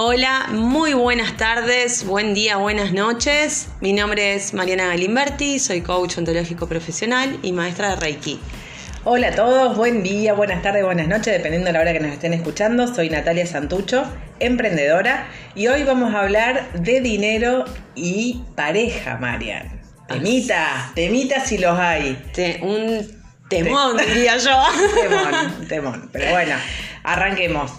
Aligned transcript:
Hola, 0.00 0.46
muy 0.52 0.94
buenas 0.94 1.36
tardes, 1.36 2.04
buen 2.06 2.32
día, 2.32 2.56
buenas 2.56 2.92
noches. 2.92 3.66
Mi 3.80 3.92
nombre 3.92 4.34
es 4.34 4.54
Mariana 4.54 4.86
Galimberti, 4.86 5.58
soy 5.58 5.80
coach 5.80 6.18
ontológico 6.18 6.68
profesional 6.68 7.36
y 7.42 7.50
maestra 7.50 7.90
de 7.90 7.96
Reiki. 7.96 8.38
Hola 9.02 9.28
a 9.28 9.34
todos, 9.34 9.76
buen 9.76 10.04
día, 10.04 10.34
buenas 10.34 10.62
tardes, 10.62 10.84
buenas 10.84 11.08
noches, 11.08 11.32
dependiendo 11.32 11.66
de 11.66 11.72
la 11.72 11.80
hora 11.80 11.92
que 11.92 11.98
nos 11.98 12.12
estén 12.12 12.32
escuchando. 12.32 12.94
Soy 12.94 13.10
Natalia 13.10 13.44
Santucho, 13.44 14.04
emprendedora, 14.38 15.26
y 15.56 15.66
hoy 15.66 15.82
vamos 15.82 16.14
a 16.14 16.20
hablar 16.20 16.70
de 16.74 17.00
dinero 17.00 17.64
y 17.96 18.42
pareja, 18.54 19.16
Marian. 19.16 19.80
Temita, 20.06 20.92
temita 20.94 21.44
si 21.44 21.58
los 21.58 21.76
hay. 21.76 22.22
Te- 22.32 22.60
un 22.62 23.04
temón, 23.48 23.96
diría 23.96 24.36
yo. 24.36 24.62
Temón, 24.94 25.68
temón. 25.68 26.10
Pero 26.12 26.30
bueno, 26.30 26.54
arranquemos. 27.02 27.72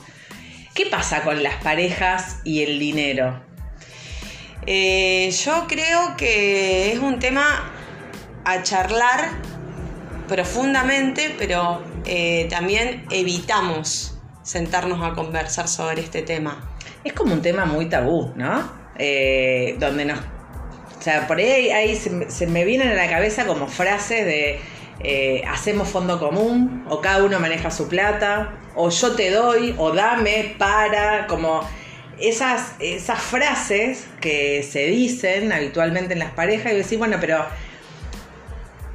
¿Qué 0.79 0.85
pasa 0.85 1.23
con 1.23 1.43
las 1.43 1.55
parejas 1.55 2.39
y 2.45 2.63
el 2.63 2.79
dinero? 2.79 3.43
Eh, 4.65 5.29
yo 5.43 5.65
creo 5.67 6.15
que 6.15 6.93
es 6.93 6.99
un 6.99 7.19
tema 7.19 7.69
a 8.45 8.63
charlar 8.63 9.31
profundamente, 10.29 11.35
pero 11.37 11.83
eh, 12.05 12.47
también 12.49 13.03
evitamos 13.11 14.17
sentarnos 14.41 15.05
a 15.05 15.15
conversar 15.15 15.67
sobre 15.67 15.99
este 15.99 16.21
tema. 16.21 16.71
Es 17.03 17.11
como 17.11 17.33
un 17.33 17.41
tema 17.41 17.65
muy 17.65 17.89
tabú, 17.89 18.31
¿no? 18.37 18.71
Eh, 18.97 19.75
donde 19.79 20.05
nos. 20.05 20.19
O 20.19 21.01
sea, 21.01 21.27
por 21.27 21.39
ahí, 21.39 21.97
se 21.97 22.47
me 22.47 22.63
vienen 22.63 22.87
a 22.87 22.93
la 22.93 23.09
cabeza 23.09 23.45
como 23.45 23.67
frases 23.67 24.25
de 24.25 24.61
eh, 25.01 25.43
hacemos 25.47 25.87
fondo 25.89 26.19
común, 26.19 26.85
o 26.89 27.01
cada 27.01 27.23
uno 27.23 27.39
maneja 27.39 27.71
su 27.71 27.87
plata, 27.87 28.53
o 28.75 28.89
yo 28.89 29.15
te 29.15 29.31
doy, 29.31 29.75
o 29.77 29.91
dame 29.91 30.55
para, 30.57 31.27
como 31.27 31.61
esas, 32.19 32.73
esas 32.79 33.21
frases 33.21 34.07
que 34.19 34.63
se 34.63 34.87
dicen 34.87 35.51
habitualmente 35.51 36.13
en 36.13 36.19
las 36.19 36.31
parejas 36.31 36.73
y 36.73 36.75
decís, 36.77 36.97
bueno, 36.97 37.17
pero 37.19 37.45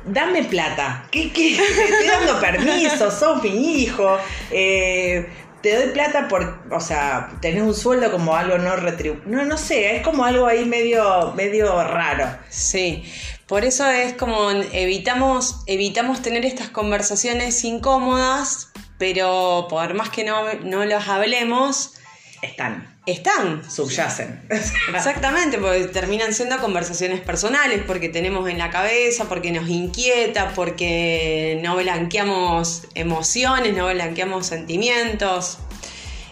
dame 0.04 0.44
plata. 0.44 1.06
¿Qué, 1.10 1.32
qué? 1.32 1.56
Te 1.56 1.84
estoy 1.84 2.06
dando 2.06 2.40
permiso, 2.40 3.10
sos 3.10 3.42
mi 3.42 3.82
hijo. 3.82 4.18
eh, 4.50 5.26
te 5.64 5.74
doy 5.76 5.92
plata 5.94 6.28
por, 6.28 6.58
o 6.70 6.78
sea, 6.78 7.30
tenés 7.40 7.62
un 7.62 7.74
sueldo 7.74 8.12
como 8.12 8.36
algo 8.36 8.58
no 8.58 8.76
retribuido. 8.76 9.24
No, 9.24 9.46
no 9.46 9.56
sé, 9.56 9.96
es 9.96 10.02
como 10.02 10.22
algo 10.22 10.46
ahí 10.46 10.66
medio, 10.66 11.32
medio 11.34 11.82
raro. 11.82 12.36
Sí, 12.50 13.02
por 13.46 13.64
eso 13.64 13.86
es 13.88 14.14
como 14.14 14.50
evitamos, 14.50 15.62
evitamos 15.66 16.22
tener 16.22 16.44
estas 16.46 16.68
conversaciones 16.70 17.62
incómodas, 17.64 18.70
pero 18.98 19.66
por 19.68 19.94
más 19.94 20.08
que 20.10 20.24
no, 20.24 20.52
no 20.64 20.84
las 20.84 21.08
hablemos, 21.08 21.94
Están, 22.42 22.94
están. 23.06 23.62
subyacen. 23.70 24.42
Exactamente, 24.94 25.58
porque 25.58 25.86
terminan 25.88 26.32
siendo 26.34 26.58
conversaciones 26.58 27.20
personales, 27.20 27.82
porque 27.86 28.08
tenemos 28.08 28.48
en 28.48 28.58
la 28.58 28.70
cabeza, 28.70 29.24
porque 29.28 29.50
nos 29.52 29.68
inquieta, 29.68 30.52
porque 30.54 31.58
no 31.62 31.76
blanqueamos 31.76 32.86
emociones, 32.94 33.74
no 33.74 33.86
blanqueamos 33.88 34.46
sentimientos. 34.46 35.58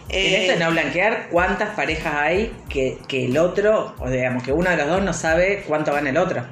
En 0.09 0.33
Eh, 0.33 0.35
esto 0.41 0.53
de 0.53 0.59
no 0.65 0.71
blanquear, 0.71 1.29
¿cuántas 1.31 1.75
parejas 1.75 2.13
hay 2.15 2.53
que, 2.69 2.99
que 3.07 3.25
el 3.25 3.37
otro, 3.37 3.95
o 3.99 4.09
digamos 4.09 4.43
que 4.43 4.51
uno 4.51 4.69
de 4.69 4.77
los 4.77 4.87
dos 4.87 5.01
no 5.01 5.13
sabe 5.13 5.63
cuánto 5.67 5.93
gana 5.93 6.09
el 6.09 6.17
otro? 6.17 6.45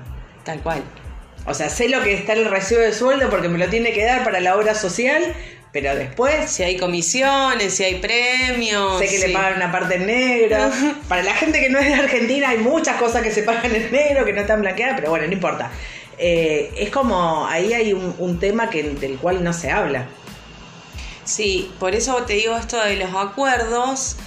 Tal 0.44 0.60
cual. 0.62 0.84
O 1.46 1.54
sea, 1.54 1.70
sé 1.70 1.90
lo 1.90 2.04
que 2.04 2.14
está 2.14 2.34
el 2.34 2.46
recibo 2.46 2.82
de 2.82 2.94
sueldo 2.94 3.30
porque 3.30 3.50
me 3.50 3.58
lo 3.58 3.68
tiene 3.70 3.94
que 3.94 4.06
dar 4.06 4.24
para 4.24 4.40
la 4.40 4.56
obra 4.56 4.76
social, 4.76 5.34
pero 5.72 5.96
después 5.96 6.52
Si 6.52 6.64
hay 6.64 6.78
comisiones, 6.78 7.74
si 7.74 7.84
hay 7.84 7.96
premios. 7.96 9.00
sé 9.00 9.06
que 9.06 9.20
sí. 9.20 9.28
le 9.28 9.34
pagan 9.34 9.56
una 9.56 9.72
parte 9.72 9.96
en 9.96 10.06
negro. 10.06 10.70
Para 11.08 11.24
la 11.24 11.34
gente 11.34 11.60
que 11.60 11.70
no 11.70 11.80
es 11.80 11.88
de 11.88 11.94
Argentina 11.96 12.50
hay 12.50 12.60
muchas 12.60 12.98
cosas 12.98 13.24
que 13.24 13.32
se 13.32 13.44
pagan 13.44 13.74
en 13.74 13.92
negro, 13.92 14.26
que 14.26 14.34
no 14.34 14.42
están 14.42 14.62
blanqueadas, 14.62 14.96
pero 14.98 15.10
bueno, 15.10 15.26
no 15.28 15.34
importa. 15.34 15.72
Eh, 16.18 16.72
es 16.78 16.90
como, 16.92 17.48
ahí 17.48 17.74
hay 17.74 17.94
un, 17.94 18.14
un 18.20 18.40
tema 18.40 18.70
que, 18.70 18.84
del 18.84 19.18
cual 19.18 19.44
no 19.44 19.54
se 19.54 19.72
habla. 19.72 20.08
Sí, 21.24 21.72
por 21.80 21.96
eso 21.96 22.16
te 22.24 22.34
digo 22.34 22.56
esto 22.58 22.80
de 22.84 22.98
los 22.98 23.14
acuerdos, 23.16 24.18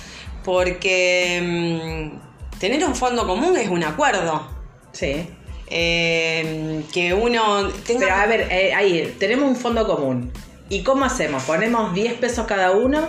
porque 0.42 2.10
mm, 2.12 2.58
tener 2.58 2.84
un 2.84 2.96
fondo 2.96 3.26
común 3.26 3.56
es 3.56 3.68
un 3.68 3.84
acuerdo. 3.84 4.48
Sí. 4.92 5.28
Eh, 5.68 6.84
que 6.92 7.14
uno 7.14 7.68
tenga... 7.86 8.06
Pero 8.06 8.14
a 8.14 8.26
ver, 8.26 8.48
eh, 8.50 8.74
ahí 8.74 9.16
tenemos 9.18 9.48
un 9.48 9.56
fondo 9.56 9.86
común. 9.86 10.32
¿Y 10.68 10.82
cómo 10.82 11.04
hacemos? 11.04 11.42
¿Ponemos 11.44 11.94
10 11.94 12.14
pesos 12.14 12.46
cada 12.46 12.72
uno? 12.72 13.08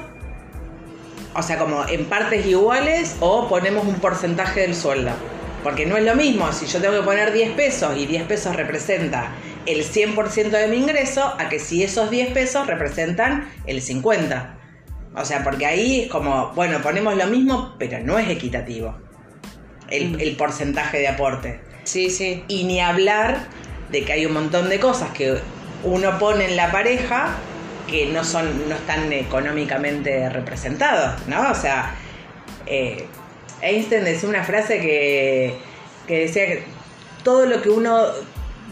O 1.33 1.43
sea, 1.43 1.57
como 1.57 1.87
en 1.87 2.05
partes 2.05 2.45
iguales 2.45 3.17
o 3.19 3.47
ponemos 3.47 3.85
un 3.85 3.95
porcentaje 3.95 4.61
del 4.61 4.75
sueldo. 4.75 5.11
Porque 5.63 5.85
no 5.85 5.97
es 5.97 6.03
lo 6.03 6.15
mismo 6.15 6.51
si 6.53 6.65
yo 6.67 6.79
tengo 6.79 6.95
que 6.95 7.03
poner 7.03 7.33
10 7.33 7.51
pesos 7.51 7.97
y 7.97 8.05
10 8.05 8.23
pesos 8.23 8.55
representa 8.55 9.33
el 9.65 9.83
100% 9.83 10.49
de 10.51 10.67
mi 10.67 10.77
ingreso 10.77 11.23
a 11.37 11.49
que 11.49 11.59
si 11.59 11.83
esos 11.83 12.11
10 12.11 12.33
pesos 12.33 12.67
representan 12.67 13.49
el 13.65 13.81
50%. 13.81 14.55
O 15.17 15.23
sea, 15.23 15.43
porque 15.43 15.65
ahí 15.65 16.01
es 16.01 16.09
como, 16.09 16.51
bueno, 16.55 16.81
ponemos 16.81 17.15
lo 17.15 17.25
mismo, 17.27 17.73
pero 17.79 17.99
no 17.99 18.19
es 18.19 18.29
equitativo 18.29 18.95
el, 19.89 20.11
Mm. 20.11 20.19
el 20.19 20.35
porcentaje 20.35 20.99
de 20.99 21.07
aporte. 21.07 21.61
Sí, 21.85 22.09
sí. 22.09 22.43
Y 22.47 22.65
ni 22.65 22.81
hablar 22.81 23.47
de 23.91 24.03
que 24.03 24.13
hay 24.13 24.25
un 24.25 24.33
montón 24.33 24.69
de 24.69 24.79
cosas 24.79 25.11
que 25.11 25.39
uno 25.83 26.19
pone 26.19 26.45
en 26.45 26.57
la 26.57 26.71
pareja 26.71 27.29
que 27.87 28.07
no 28.07 28.23
son, 28.23 28.67
no 28.67 28.75
están 28.75 29.13
económicamente 29.13 30.29
representados, 30.29 31.27
¿no? 31.27 31.51
O 31.51 31.55
sea, 31.55 31.95
eh, 32.65 33.05
Einstein 33.61 34.03
decía 34.03 34.27
una 34.27 34.43
frase 34.43 34.79
que, 34.79 35.55
que 36.07 36.19
decía 36.21 36.47
que 36.47 36.63
todo 37.23 37.45
lo 37.45 37.61
que 37.61 37.69
uno 37.69 38.07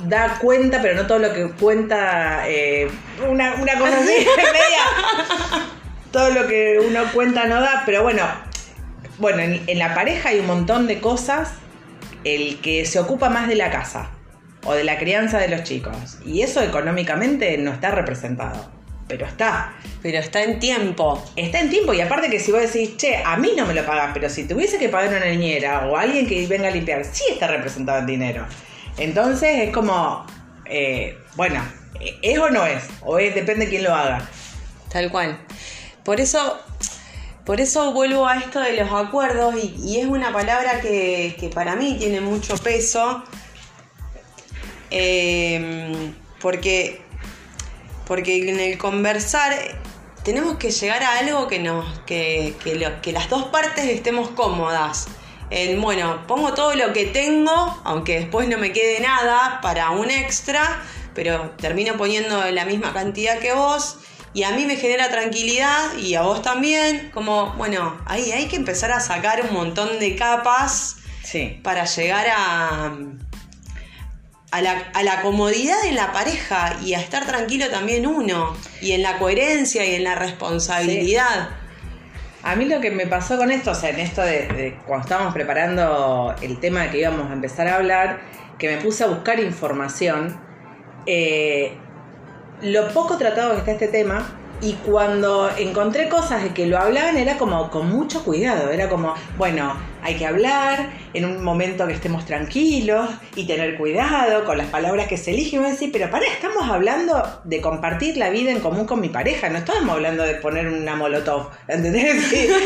da 0.05 0.39
cuenta, 0.39 0.81
pero 0.81 0.95
no 0.95 1.07
todo 1.07 1.19
lo 1.19 1.33
que 1.33 1.51
cuenta, 1.51 2.49
eh, 2.49 2.89
una, 3.29 3.55
una 3.55 3.77
cosa 3.77 3.97
así, 3.99 4.25
media. 4.37 5.61
Todo 6.11 6.29
lo 6.31 6.47
que 6.47 6.79
uno 6.85 7.01
cuenta 7.13 7.45
no 7.45 7.61
da, 7.61 7.83
pero 7.85 8.03
bueno, 8.03 8.23
bueno, 9.17 9.41
en, 9.41 9.63
en 9.67 9.79
la 9.79 9.93
pareja 9.93 10.29
hay 10.29 10.39
un 10.39 10.47
montón 10.47 10.87
de 10.87 10.99
cosas. 10.99 11.53
El 12.23 12.59
que 12.61 12.85
se 12.85 12.99
ocupa 12.99 13.29
más 13.29 13.47
de 13.47 13.55
la 13.55 13.69
casa 13.69 14.11
o 14.65 14.73
de 14.73 14.83
la 14.83 14.97
crianza 14.97 15.39
de 15.39 15.49
los 15.49 15.63
chicos. 15.63 16.17
Y 16.25 16.41
eso 16.41 16.61
económicamente 16.61 17.57
no 17.57 17.71
está 17.71 17.91
representado. 17.91 18.71
Pero 19.07 19.25
está. 19.25 19.73
Pero 20.01 20.17
está 20.17 20.43
en 20.43 20.59
tiempo. 20.59 21.23
Está 21.35 21.59
en 21.59 21.69
tiempo. 21.69 21.93
Y 21.93 22.01
aparte 22.01 22.29
que 22.29 22.39
si 22.39 22.51
vos 22.51 22.61
decís, 22.61 22.95
che, 22.97 23.17
a 23.17 23.35
mí 23.37 23.51
no 23.57 23.65
me 23.65 23.73
lo 23.73 23.85
pagan, 23.85 24.13
pero 24.13 24.29
si 24.29 24.47
tuviese 24.47 24.77
que 24.77 24.89
pagar 24.89 25.09
una 25.09 25.25
niñera 25.25 25.87
o 25.87 25.97
alguien 25.97 26.27
que 26.27 26.47
venga 26.47 26.69
a 26.69 26.71
limpiar, 26.71 27.03
sí 27.03 27.23
está 27.29 27.47
representado 27.47 27.99
en 27.99 28.05
dinero. 28.05 28.45
Entonces 28.97 29.67
es 29.67 29.69
como, 29.71 30.25
eh, 30.65 31.17
bueno, 31.35 31.61
¿es 32.21 32.39
o 32.39 32.49
no 32.49 32.65
es? 32.65 32.83
O 33.01 33.19
es, 33.19 33.35
depende 33.35 33.65
de 33.65 33.71
quién 33.71 33.83
lo 33.83 33.93
haga. 33.93 34.27
Tal 34.91 35.11
cual. 35.11 35.37
Por 36.03 36.19
eso, 36.19 36.59
por 37.45 37.59
eso 37.59 37.91
vuelvo 37.91 38.27
a 38.27 38.37
esto 38.37 38.59
de 38.59 38.77
los 38.77 38.91
acuerdos 38.91 39.55
y, 39.55 39.99
es 39.99 40.07
una 40.07 40.31
palabra 40.31 40.79
que, 40.81 41.51
para 41.53 41.75
mí 41.75 41.95
tiene 41.97 42.21
mucho 42.21 42.55
peso. 42.57 43.23
eh, 44.91 46.13
porque, 46.39 47.01
porque 48.05 48.49
en 48.49 48.59
el 48.59 48.77
conversar 48.77 49.53
tenemos 50.23 50.57
que 50.57 50.71
llegar 50.71 51.03
a 51.03 51.19
algo 51.19 51.47
que 51.47 51.59
nos, 51.59 51.99
que, 52.01 52.55
que 52.63 52.93
que 53.01 53.11
las 53.11 53.29
dos 53.29 53.45
partes 53.45 53.85
estemos 53.85 54.29
cómodas. 54.29 55.07
El, 55.49 55.79
bueno, 55.79 56.25
pongo 56.27 56.53
todo 56.53 56.73
lo 56.75 56.93
que 56.93 57.05
tengo, 57.05 57.81
aunque 57.83 58.19
después 58.19 58.47
no 58.47 58.57
me 58.57 58.71
quede 58.71 58.99
nada 59.01 59.59
para 59.61 59.91
un 59.91 60.09
extra, 60.09 60.81
pero 61.13 61.51
termino 61.57 61.95
poniendo 61.95 62.43
la 62.51 62.65
misma 62.65 62.93
cantidad 62.93 63.39
que 63.39 63.53
vos 63.53 63.97
y 64.33 64.43
a 64.43 64.51
mí 64.51 64.65
me 64.65 64.75
genera 64.75 65.09
tranquilidad 65.09 65.95
y 65.97 66.15
a 66.15 66.21
vos 66.23 66.41
también, 66.41 67.11
como, 67.13 67.53
bueno, 67.53 67.99
ahí 68.05 68.31
hay 68.31 68.47
que 68.47 68.55
empezar 68.55 68.91
a 68.91 68.99
sacar 68.99 69.43
un 69.47 69.53
montón 69.53 69.99
de 69.99 70.15
capas 70.15 70.97
Sí. 71.23 71.59
para 71.63 71.85
llegar 71.85 72.27
a, 72.35 72.93
a, 74.51 74.61
la, 74.61 74.71
a 74.93 75.03
la 75.03 75.21
comodidad 75.21 75.85
en 75.85 75.95
la 75.95 76.11
pareja 76.11 76.77
y 76.83 76.93
a 76.95 76.99
estar 76.99 77.25
tranquilo 77.25 77.69
también 77.69 78.05
uno, 78.05 78.55
y 78.81 78.91
en 78.91 79.01
la 79.03 79.17
coherencia 79.19 79.85
y 79.85 79.95
en 79.95 80.03
la 80.03 80.15
responsabilidad. 80.15 81.49
A 82.43 82.55
mí 82.55 82.65
lo 82.65 82.81
que 82.81 82.91
me 82.91 83.07
pasó 83.07 83.37
con 83.37 83.51
esto, 83.51 83.71
o 83.71 83.75
sea, 83.75 83.91
en 83.91 83.99
esto 83.99 84.21
de, 84.21 84.47
de 84.47 84.77
cuando 84.85 85.05
estábamos 85.05 85.33
preparando 85.33 86.35
el 86.41 86.59
tema 86.59 86.91
que 86.91 86.99
íbamos 86.99 87.29
a 87.29 87.33
empezar 87.33 87.67
a 87.69 87.75
hablar, 87.75 88.19
que 88.59 88.67
me 88.75 88.81
puse 88.81 89.05
a 89.05 89.07
buscar 89.07 89.39
información, 89.39 90.37
eh, 91.05 91.77
lo 92.63 92.87
poco 92.89 93.17
tratado 93.17 93.51
que 93.51 93.59
está 93.59 93.71
este 93.73 93.87
tema 93.87 94.39
Y 94.61 94.73
cuando 94.73 95.49
encontré 95.57 96.07
cosas 96.07 96.41
de 96.41 96.53
que 96.53 96.65
lo 96.65 96.77
hablaban 96.77 97.17
era 97.17 97.37
como 97.37 97.69
con 97.69 97.89
mucho 97.89 98.23
cuidado, 98.23 98.71
era 98.71 98.87
como, 98.87 99.13
bueno, 99.37 99.75
hay 100.01 100.15
que 100.15 100.25
hablar 100.25 100.89
en 101.13 101.25
un 101.25 101.43
momento 101.43 101.85
que 101.85 101.91
estemos 101.91 102.25
tranquilos 102.25 103.09
y 103.35 103.45
tener 103.45 103.77
cuidado 103.77 104.45
con 104.45 104.57
las 104.57 104.67
palabras 104.67 105.07
que 105.07 105.17
se 105.17 105.31
eligen 105.31 105.65
y 105.65 105.71
decir, 105.71 105.89
pero 105.91 106.09
para, 106.09 106.25
estamos 106.27 106.69
hablando 106.69 107.41
de 107.43 107.59
compartir 107.59 108.15
la 108.15 108.29
vida 108.29 108.51
en 108.51 108.61
común 108.61 108.85
con 108.85 109.01
mi 109.01 109.09
pareja, 109.09 109.49
no 109.49 109.57
estamos 109.57 109.89
hablando 109.89 110.23
de 110.23 110.35
poner 110.35 110.69
una 110.69 110.95
molotov, 110.95 111.49
¿entendés? 111.67 112.15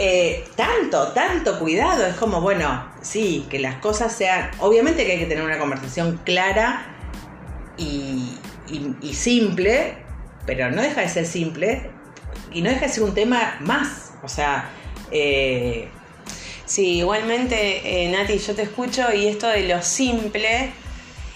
Eh, 0.00 0.44
tanto, 0.54 1.08
tanto 1.08 1.58
cuidado, 1.58 2.06
es 2.06 2.14
como, 2.14 2.40
bueno, 2.40 2.88
sí, 3.00 3.46
que 3.50 3.58
las 3.58 3.76
cosas 3.76 4.12
sean, 4.12 4.48
obviamente 4.60 5.04
que 5.04 5.12
hay 5.12 5.18
que 5.18 5.26
tener 5.26 5.42
una 5.42 5.58
conversación 5.58 6.20
clara 6.24 6.86
y, 7.76 8.38
y 8.70 9.14
simple, 9.14 9.96
pero 10.46 10.70
no 10.70 10.82
deja 10.82 11.02
de 11.02 11.08
ser 11.08 11.26
simple 11.26 11.90
y 12.52 12.62
no 12.62 12.70
deja 12.70 12.86
de 12.86 12.92
ser 12.92 13.02
un 13.02 13.14
tema 13.14 13.56
más. 13.60 14.12
O 14.22 14.28
sea, 14.28 14.70
eh... 15.10 15.88
sí, 16.66 16.98
igualmente, 16.98 18.04
eh, 18.04 18.08
Nati, 18.08 18.38
yo 18.38 18.54
te 18.54 18.62
escucho 18.62 19.12
y 19.12 19.26
esto 19.26 19.46
de 19.48 19.68
lo 19.68 19.82
simple 19.82 20.70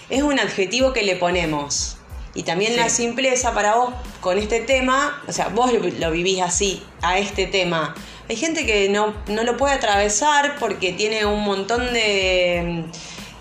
es 0.09 0.23
un 0.23 0.39
adjetivo 0.39 0.93
que 0.93 1.03
le 1.03 1.15
ponemos. 1.15 1.97
Y 2.35 2.43
también 2.43 2.75
la 2.75 2.89
simpleza 2.89 3.53
para 3.53 3.75
vos 3.75 3.93
con 4.19 4.39
este 4.39 4.59
tema, 4.59 5.21
o 5.27 5.31
sea, 5.31 5.49
vos 5.49 5.71
lo, 5.99 6.11
vivís 6.11 6.41
así, 6.41 6.83
a 7.03 7.19
este 7.19 7.45
tema. 7.45 7.93
Hay 8.27 8.35
gente 8.35 8.65
que 8.65 8.89
no, 8.89 9.13
no 9.27 9.43
lo 9.43 9.55
puede 9.57 9.75
atravesar 9.75 10.55
porque 10.59 10.93
tiene 10.93 11.25
un 11.25 11.43
montón 11.43 11.93
de 11.93 12.85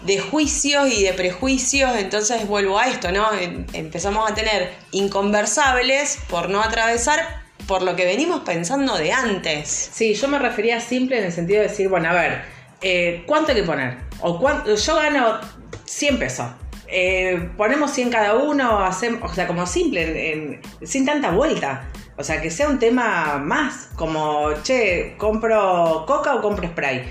de 0.05 0.19
juicios 0.19 0.89
y 0.93 1.05
de 1.05 1.13
prejuicios, 1.13 1.97
entonces 1.97 2.47
vuelvo 2.47 2.79
a 2.79 2.89
esto, 2.89 3.13
¿no? 3.13 3.33
Em, 3.33 3.67
empezamos 3.73 4.31
a 4.31 4.35
tener 4.35 4.73
inconversables 4.91 6.19
por 6.29 6.49
no 6.49 6.63
atravesar 6.63 7.43
por 7.67 7.83
lo 7.83 7.95
que 7.95 8.05
venimos 8.05 8.41
pensando 8.41 8.97
de 8.99 9.13
antes. 9.13 9.91
Sí, 9.93 10.15
yo 10.15 10.29
me 10.29 10.39
refería 10.39 10.81
simple 10.81 11.19
en 11.19 11.25
el 11.25 11.33
sentido 11.33 11.63
de 11.63 11.69
decir, 11.69 11.89
bueno, 11.89 12.09
a 12.09 12.13
ver, 12.13 12.43
eh, 12.81 13.23
¿cuánto 13.27 13.53
hay 13.53 13.59
que 13.59 13.63
poner? 13.63 13.99
O 14.21 14.39
cuánto, 14.39 14.75
yo 14.75 14.97
gano 14.97 15.39
100 15.85 16.19
pesos. 16.19 16.47
Eh, 16.89 17.51
ponemos 17.57 17.91
100 17.93 18.11
cada 18.11 18.35
uno, 18.35 18.81
hacemos, 18.81 19.31
o 19.31 19.35
sea, 19.35 19.47
como 19.47 19.67
simple, 19.67 20.61
sin 20.83 21.07
tanta 21.07 21.31
vuelta. 21.31 21.89
O 22.19 22.25
sea, 22.25 22.43
que 22.43 22.51
sea 22.51 22.69
un 22.69 22.79
tema 22.79 23.39
más, 23.39 23.89
como, 23.97 24.53
che, 24.63 25.15
¿compro 25.17 26.05
coca 26.07 26.35
o 26.35 26.43
compro 26.43 26.69
spray? 26.69 27.11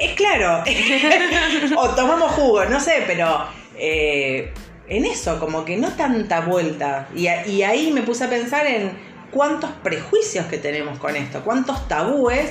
Es 0.00 0.14
claro. 0.14 0.64
o 1.76 1.90
tomamos 1.90 2.32
jugo, 2.32 2.64
no 2.64 2.80
sé, 2.80 3.04
pero 3.06 3.46
eh, 3.76 4.50
en 4.88 5.04
eso, 5.04 5.38
como 5.38 5.64
que 5.64 5.76
no 5.76 5.90
tanta 5.90 6.40
vuelta. 6.40 7.08
Y, 7.14 7.28
y, 7.28 7.62
ahí 7.62 7.92
me 7.92 8.02
puse 8.02 8.24
a 8.24 8.30
pensar 8.30 8.66
en 8.66 8.92
cuántos 9.30 9.70
prejuicios 9.82 10.46
que 10.46 10.56
tenemos 10.56 10.98
con 10.98 11.14
esto, 11.16 11.42
cuántos 11.44 11.86
tabúes 11.86 12.50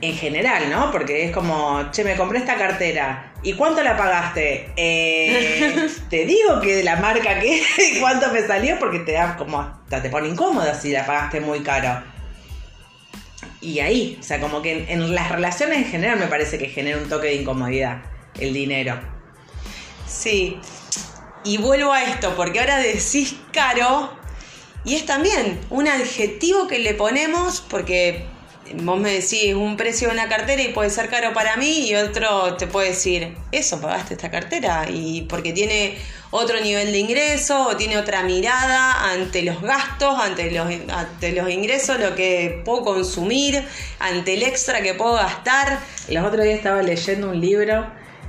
en 0.00 0.14
general, 0.14 0.70
¿no? 0.70 0.90
Porque 0.90 1.26
es 1.26 1.30
como, 1.30 1.90
che, 1.90 2.04
me 2.04 2.16
compré 2.16 2.38
esta 2.38 2.56
cartera. 2.56 3.34
¿Y 3.42 3.52
cuánto 3.52 3.82
la 3.82 3.98
pagaste? 3.98 4.70
Eh, 4.76 5.88
te 6.08 6.24
digo 6.24 6.58
que 6.62 6.76
de 6.76 6.84
la 6.84 6.96
marca 6.96 7.38
que 7.38 7.56
y 7.58 7.98
cuánto 8.00 8.32
me 8.32 8.40
salió 8.46 8.78
porque 8.78 9.00
te 9.00 9.12
da 9.12 9.36
como, 9.36 9.78
te 9.90 10.08
pone 10.08 10.28
incómoda 10.28 10.74
si 10.74 10.90
la 10.90 11.04
pagaste 11.04 11.40
muy 11.40 11.60
caro 11.60 12.09
y 13.60 13.80
ahí, 13.80 14.16
o 14.18 14.22
sea, 14.22 14.40
como 14.40 14.62
que 14.62 14.86
en, 14.88 15.14
las 15.14 15.30
relaciones 15.30 15.78
en 15.78 15.84
general 15.84 16.18
me 16.18 16.26
parece 16.26 16.58
que 16.58 16.68
genera 16.68 16.98
un 16.98 17.08
toque 17.08 17.28
de 17.28 17.34
incomodidad 17.36 18.02
el 18.38 18.54
dinero. 18.54 18.98
Sí, 20.06 20.58
y 21.44 21.58
vuelvo 21.58 21.92
a 21.92 22.04
esto, 22.04 22.34
porque 22.36 22.60
ahora 22.60 22.78
decís 22.78 23.36
caro, 23.52 24.12
y 24.84 24.94
es 24.96 25.06
también 25.06 25.60
un 25.68 25.88
adjetivo 25.88 26.66
que 26.66 26.78
le 26.78 26.94
ponemos, 26.94 27.60
porque 27.60 28.24
vos 28.74 28.98
me 29.00 29.12
decís 29.12 29.54
un 29.54 29.76
precio 29.76 30.08
de 30.08 30.14
una 30.14 30.28
cartera 30.28 30.62
y 30.62 30.68
puede 30.68 30.90
ser 30.90 31.08
caro 31.08 31.32
para 31.32 31.56
mí 31.56 31.88
y 31.88 31.94
otro 31.94 32.56
te 32.56 32.66
puede 32.66 32.88
decir, 32.90 33.34
eso 33.52 33.80
pagaste 33.80 34.14
esta 34.14 34.30
cartera 34.30 34.86
y 34.88 35.22
porque 35.22 35.52
tiene 35.52 35.96
otro 36.30 36.60
nivel 36.60 36.92
de 36.92 36.98
ingreso 36.98 37.68
o 37.68 37.76
tiene 37.76 37.98
otra 37.98 38.22
mirada 38.22 39.10
ante 39.12 39.42
los 39.42 39.60
gastos, 39.60 40.18
ante 40.18 40.50
los, 40.50 40.68
ante 40.88 41.32
los 41.32 41.50
ingresos, 41.50 41.98
lo 41.98 42.14
que 42.14 42.62
puedo 42.64 42.84
consumir, 42.84 43.64
ante 43.98 44.34
el 44.34 44.42
extra 44.42 44.80
que 44.80 44.94
puedo 44.94 45.14
gastar. 45.14 45.80
Los 46.08 46.24
otros 46.24 46.44
días 46.44 46.56
estaba 46.56 46.82
leyendo 46.82 47.30
un 47.30 47.40
libro 47.40 47.86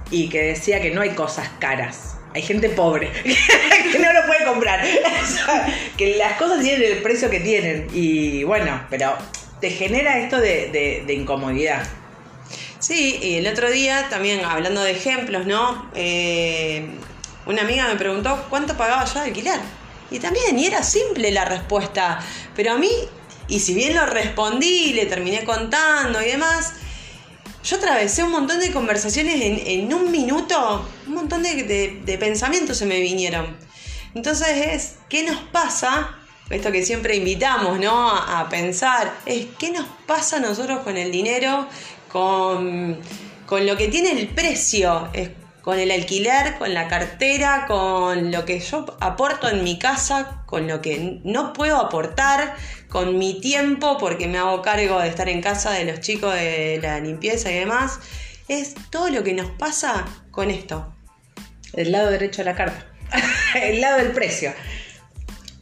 y 0.10 0.30
que 0.30 0.42
decía 0.42 0.82
que 0.82 0.92
no 0.92 1.02
hay 1.02 1.12
cosas 1.12 1.50
caras. 1.60 2.16
Hay 2.34 2.42
gente 2.42 2.70
pobre 2.70 3.12
que 3.92 4.00
no 4.00 4.14
lo 4.14 4.26
puede 4.26 4.46
comprar. 4.46 4.84
que 5.98 6.16
las 6.16 6.34
cosas 6.34 6.62
tienen 6.62 6.92
el 6.92 6.98
precio 7.04 7.30
que 7.30 7.42
tienen. 7.42 7.88
Y 7.94 8.44
bueno, 8.44 8.86
pero 8.90 9.16
te 9.62 9.70
genera 9.70 10.18
esto 10.18 10.40
de, 10.40 11.06
incomodidad. 11.08 11.88
Sí, 12.80 13.20
y 13.22 13.36
el 13.36 13.48
otro 13.48 13.70
día 13.70 14.08
también 14.10 14.44
hablando 14.44 14.82
de 14.82 14.92
ejemplos, 14.92 15.46
¿no? 15.46 15.90
Eh, 15.94 16.90
una 17.46 17.62
amiga 17.62 17.88
me 17.88 17.96
preguntó 17.96 18.46
cuánto 18.50 18.76
pagaba 18.76 19.06
yo 19.06 19.14
de 19.14 19.28
alquiler. 19.28 19.60
Y 20.10 20.20
también, 20.20 20.58
y 20.58 20.66
era 20.66 20.84
simple 20.84 21.32
la 21.32 21.46
respuesta. 21.46 22.20
Pero 22.56 22.74
a 22.74 22.78
mí, 22.78 22.90
y 23.48 23.60
si 23.60 23.74
bien 23.74 23.96
lo 23.96 24.06
respondí 24.08 24.94
le 24.94 25.06
terminé 25.06 25.44
contando 25.44 26.22
y 26.22 26.26
demás, 26.26 26.74
yo 27.64 27.78
atravesé 27.78 28.24
un 28.24 28.32
montón 28.32 28.60
de 28.60 28.72
conversaciones 28.72 29.36
en, 29.40 29.94
un 29.94 30.12
minuto, 30.12 30.90
un 31.08 31.14
montón 31.14 31.44
de, 31.44 32.02
de 32.04 32.18
pensamientos 32.18 32.78
se 32.78 32.88
me 32.88 33.00
vinieron. 33.00 33.56
Entonces 34.16 34.50
es, 34.50 34.96
¿qué 35.08 35.24
nos 35.24 35.38
pasa 35.38 36.18
esto 36.52 36.72
que 36.72 36.84
siempre 36.84 37.16
invitamos, 37.16 37.80
¿no? 37.80 38.10
A, 38.10 38.48
pensar, 38.50 39.14
es 39.26 39.48
qué 39.58 39.72
nos 39.72 39.86
pasa 40.06 40.38
a 40.38 40.40
nosotros 40.40 40.80
con 40.80 40.98
el 40.98 41.12
dinero, 41.12 41.68
con, 42.10 43.00
lo 43.50 43.78
que 43.78 43.88
tiene 43.88 44.12
el 44.12 44.28
precio, 44.30 45.10
con 45.62 45.80
el 45.80 45.92
alquiler, 45.92 46.58
con 46.58 46.74
la 46.74 46.88
cartera, 46.88 47.66
con 47.68 48.32
lo 48.32 48.46
que 48.46 48.60
yo 48.60 48.86
aporto 49.00 49.50
en 49.50 49.64
mi 49.64 49.78
casa, 49.78 50.44
con 50.46 50.68
lo 50.68 50.82
que 50.82 51.20
no 51.24 51.54
puedo 51.54 51.78
aportar, 51.78 52.56
con 52.90 53.18
mi 53.18 53.40
tiempo, 53.40 53.98
porque 53.98 54.28
me 54.28 54.38
hago 54.38 54.62
cargo 54.62 55.00
de 55.00 55.08
estar 55.08 55.30
en 55.30 55.42
casa 55.42 55.72
de 55.72 55.86
los 55.86 56.00
chicos 56.02 56.34
de 56.34 56.80
la 56.82 57.00
limpieza 57.00 57.52
y 57.52 57.56
demás. 57.56 58.00
Es 58.48 58.76
todo 58.90 59.10
lo 59.10 59.24
que 59.24 59.34
nos 59.34 59.52
pasa 59.52 60.06
con 60.32 60.50
esto. 60.52 60.94
El 61.74 61.92
lado 61.92 62.10
derecho 62.10 62.42
de 62.42 62.46
la 62.46 62.56
carta. 62.56 62.86
el 63.56 63.80
lado 63.80 63.98
del 63.98 64.12
precio. 64.12 64.54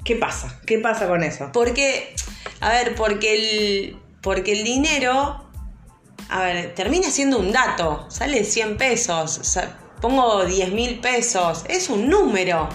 ¿Qué 0.03 0.15
pasa? 0.15 0.59
¿Qué 0.65 0.79
pasa 0.79 1.07
con 1.07 1.23
eso? 1.23 1.49
Porque, 1.51 2.15
a 2.61 2.69
ver, 2.69 2.95
porque 2.95 3.35
el, 3.35 3.99
porque 4.21 4.53
el 4.53 4.63
dinero, 4.63 5.45
a 6.29 6.41
ver, 6.41 6.73
termina 6.73 7.09
siendo 7.09 7.37
un 7.39 7.51
dato, 7.51 8.05
sale 8.09 8.43
100 8.43 8.77
pesos, 8.77 9.59
pongo 10.01 10.45
10 10.45 10.71
mil 10.71 10.99
pesos, 10.99 11.65
es 11.67 11.89
un 11.89 12.09
número. 12.09 12.69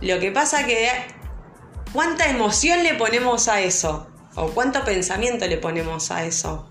Lo 0.00 0.20
que 0.20 0.30
pasa 0.32 0.64
que, 0.66 0.88
¿cuánta 1.92 2.28
emoción 2.28 2.82
le 2.82 2.94
ponemos 2.94 3.48
a 3.48 3.60
eso? 3.60 4.08
¿O 4.36 4.48
cuánto 4.48 4.84
pensamiento 4.84 5.46
le 5.46 5.58
ponemos 5.58 6.10
a 6.10 6.24
eso? 6.24 6.68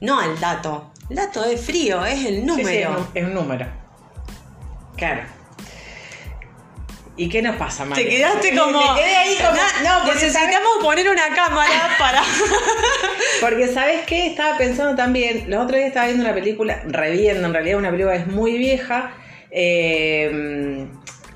No 0.00 0.18
al 0.18 0.38
dato. 0.40 0.92
El 1.10 1.16
dato 1.16 1.44
es 1.44 1.60
frío, 1.60 2.04
es 2.04 2.24
el 2.24 2.46
número. 2.46 3.08
es 3.14 3.24
un 3.24 3.34
número. 3.34 3.66
Claro. 4.96 5.22
¿Y 7.16 7.28
qué 7.28 7.42
nos 7.42 7.56
pasa, 7.56 7.84
María? 7.84 8.04
Te 8.04 8.10
quedaste 8.10 8.56
como. 8.56 8.78
Me 8.78 9.00
quedé 9.00 9.16
ahí 9.16 9.36
como. 9.36 9.60
No, 9.84 10.12
necesitamos 10.12 10.70
poner 10.80 11.08
una 11.10 11.28
cámara 11.34 11.90
para. 11.98 12.22
porque, 13.40 13.68
¿sabes 13.68 14.02
qué? 14.06 14.28
Estaba 14.28 14.56
pensando 14.56 14.96
también. 14.96 15.44
Los 15.48 15.64
otros 15.64 15.76
días 15.76 15.88
estaba 15.88 16.06
viendo 16.06 16.24
una 16.24 16.34
película, 16.34 16.82
reviendo 16.86 17.46
en 17.46 17.52
realidad, 17.52 17.78
una 17.78 17.90
película 17.90 18.14
que 18.14 18.20
es 18.20 18.26
muy 18.26 18.56
vieja. 18.56 19.14
Eh, 19.50 20.86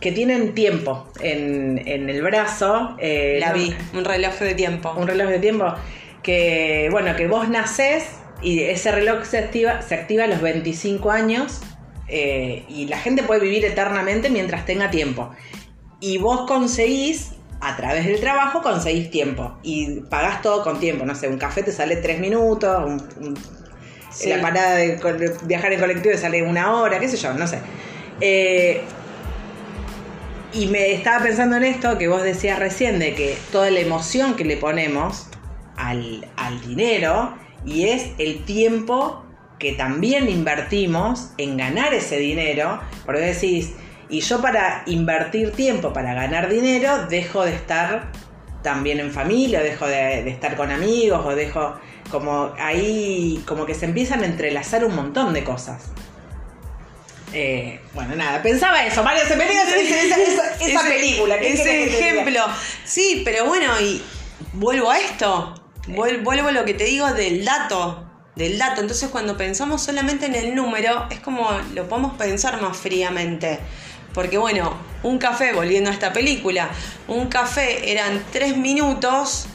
que 0.00 0.12
tienen 0.12 0.54
tiempo 0.54 1.10
en, 1.20 1.82
el 1.86 2.22
brazo. 2.22 2.96
Eh, 2.98 3.38
La 3.40 3.52
vi, 3.52 3.74
un 3.92 4.04
reloj 4.04 4.38
de 4.38 4.54
tiempo. 4.54 4.94
Un 4.96 5.06
reloj 5.06 5.28
de 5.28 5.38
tiempo. 5.38 5.74
Que, 6.22 6.88
bueno, 6.90 7.14
que 7.16 7.26
vos 7.26 7.48
nacés 7.48 8.04
y 8.42 8.60
ese 8.62 8.92
reloj 8.92 9.24
se 9.24 9.38
activa, 9.38 9.82
se 9.82 9.94
activa 9.94 10.24
a 10.24 10.26
los 10.26 10.40
25 10.40 11.10
años. 11.10 11.60
Eh, 12.08 12.64
y 12.68 12.86
la 12.86 12.98
gente 12.98 13.24
puede 13.24 13.40
vivir 13.40 13.64
eternamente 13.64 14.30
mientras 14.30 14.64
tenga 14.64 14.90
tiempo 14.90 15.34
y 16.06 16.18
vos 16.18 16.46
conseguís, 16.46 17.32
a 17.60 17.76
través 17.76 18.06
del 18.06 18.20
trabajo, 18.20 18.62
conseguís 18.62 19.10
tiempo 19.10 19.58
y 19.64 20.02
pagás 20.02 20.40
todo 20.40 20.62
con 20.62 20.78
tiempo. 20.78 21.04
No 21.04 21.16
sé, 21.16 21.26
un 21.26 21.36
café 21.36 21.64
te 21.64 21.72
sale 21.72 21.96
tres 21.96 22.20
minutos, 22.20 23.02
la 24.24 24.40
parada 24.40 24.76
de 24.76 25.00
viajar 25.42 25.72
en 25.72 25.80
colectivo 25.80 26.12
te 26.12 26.18
sale 26.18 26.44
una 26.44 26.74
hora, 26.74 27.00
qué 27.00 27.08
sé 27.08 27.16
yo, 27.16 27.34
no 27.34 27.48
sé. 27.48 27.58
Eh, 28.20 28.82
y 30.52 30.66
me 30.68 30.92
estaba 30.92 31.24
pensando 31.24 31.56
en 31.56 31.64
esto 31.64 31.98
que 31.98 32.06
vos 32.06 32.22
decías 32.22 32.60
recién, 32.60 33.00
de 33.00 33.14
que 33.14 33.36
toda 33.50 33.68
la 33.70 33.80
emoción 33.80 34.36
que 34.36 34.44
le 34.44 34.56
ponemos 34.56 35.26
al, 35.76 36.28
al 36.36 36.60
dinero 36.60 37.34
y 37.64 37.88
es 37.88 38.10
el 38.18 38.44
tiempo 38.44 39.24
que 39.58 39.72
también 39.72 40.28
invertimos 40.28 41.30
en 41.36 41.56
ganar 41.56 41.94
ese 41.94 42.18
dinero, 42.18 42.80
porque 43.04 43.22
decís, 43.22 43.72
y 44.08 44.20
yo 44.20 44.40
para 44.40 44.82
invertir 44.86 45.52
tiempo, 45.52 45.92
para 45.92 46.14
ganar 46.14 46.48
dinero, 46.48 47.06
dejo 47.06 47.44
de 47.44 47.54
estar 47.54 48.10
también 48.62 49.00
en 49.00 49.12
familia, 49.12 49.60
dejo 49.62 49.86
de, 49.86 50.22
de 50.24 50.30
estar 50.30 50.56
con 50.56 50.70
amigos, 50.70 51.24
o 51.24 51.34
dejo 51.34 51.74
como 52.10 52.52
ahí, 52.58 53.42
como 53.46 53.66
que 53.66 53.74
se 53.74 53.84
empiezan 53.84 54.22
a 54.22 54.26
entrelazar 54.26 54.84
un 54.84 54.94
montón 54.94 55.32
de 55.32 55.44
cosas. 55.44 55.84
Eh, 57.32 57.80
bueno, 57.92 58.14
nada, 58.14 58.40
pensaba 58.42 58.84
eso, 58.86 59.02
Mario, 59.02 59.22
se 59.26 59.36
me 59.36 59.44
esa, 59.44 59.76
esa, 59.76 60.16
esa, 60.16 60.54
esa 60.54 60.64
Ese- 60.80 60.88
película. 60.88 61.38
¿qué 61.38 61.52
Ese 61.52 61.84
ejemplo. 61.84 62.40
Sí, 62.84 63.22
pero 63.24 63.46
bueno, 63.46 63.72
y 63.80 64.02
vuelvo 64.52 64.90
a 64.90 64.98
esto. 64.98 65.54
Vuel- 65.88 66.22
Vuelvo 66.22 66.48
a 66.48 66.52
lo 66.52 66.64
que 66.64 66.74
te 66.74 66.84
digo 66.84 67.12
del 67.12 67.44
dato. 67.44 68.08
Del 68.36 68.58
dato. 68.58 68.80
Entonces, 68.80 69.08
cuando 69.10 69.36
pensamos 69.36 69.82
solamente 69.82 70.26
en 70.26 70.34
el 70.34 70.54
número, 70.54 71.06
es 71.10 71.20
como 71.20 71.48
lo 71.74 71.88
podemos 71.88 72.14
pensar 72.16 72.60
más 72.60 72.76
fríamente. 72.76 73.58
Porque, 74.16 74.36
bueno, 74.38 74.74
un 75.04 75.18
café, 75.18 75.52
volviendo 75.52 75.90
a 75.90 75.92
esta 75.92 76.12
película, 76.12 76.70
un 77.06 77.28
café 77.28 77.92
eran 77.92 78.24
tres 78.32 78.56
minutos, 78.56 79.46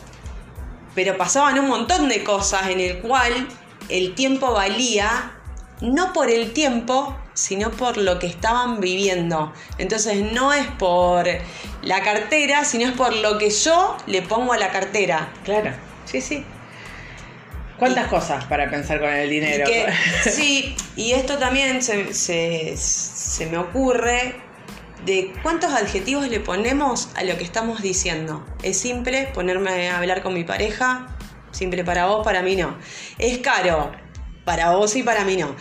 pero 0.95 1.17
pasaban 1.17 1.59
un 1.59 1.67
montón 1.67 2.07
de 2.07 2.23
cosas 2.23 2.69
en 2.69 2.79
el 2.79 2.99
cual 2.99 3.47
el 3.89 4.13
tiempo 4.15 4.53
valía 4.53 5.31
no 5.81 6.13
por 6.13 6.29
el 6.29 6.53
tiempo, 6.53 7.17
sino 7.33 7.71
por 7.71 7.97
lo 7.97 8.19
que 8.19 8.27
estaban 8.27 8.79
viviendo. 8.79 9.51
Entonces 9.79 10.31
no 10.31 10.53
es 10.53 10.67
por 10.67 11.25
la 11.81 12.01
cartera, 12.03 12.63
sino 12.63 12.85
es 12.87 12.91
por 12.93 13.15
lo 13.15 13.39
que 13.39 13.49
yo 13.49 13.97
le 14.05 14.21
pongo 14.21 14.53
a 14.53 14.57
la 14.57 14.69
cartera. 14.69 15.29
Claro, 15.43 15.71
sí, 16.05 16.21
sí. 16.21 16.45
¿Cuántas 17.79 18.07
cosas 18.09 18.45
para 18.45 18.69
pensar 18.69 18.99
con 18.99 19.09
el 19.09 19.31
Y 19.31 19.39
dinero? 19.39 19.65
que, 19.65 19.87
sí, 20.29 20.75
y 20.95 21.13
esto 21.13 21.39
también 21.39 21.81
se, 21.81 22.13
se- 22.13 22.75
se 22.77 23.47
me 23.47 23.57
ocurre 23.57 24.35
de 25.05 25.33
cuántos 25.43 25.73
adjetivos 25.73 26.27
le 26.27 26.39
ponemos 26.39 27.09
a 27.15 27.23
lo 27.23 27.37
que 27.37 27.43
estamos 27.43 27.81
diciendo. 27.81 28.45
Es 28.63 28.77
simple 28.79 29.29
ponerme 29.33 29.89
a 29.89 29.97
hablar 29.97 30.21
con 30.23 30.33
mi 30.33 30.43
pareja, 30.43 31.07
simple 31.51 31.83
para 31.83 32.05
vos, 32.07 32.23
para 32.23 32.41
mí 32.41 32.55
no. 32.55 32.75
Es 33.17 33.39
caro, 33.39 33.91
para 34.45 34.71
vos 34.71 34.95
y 34.95 35.03
para 35.03 35.23
mí 35.25 35.37
no. 35.37 35.55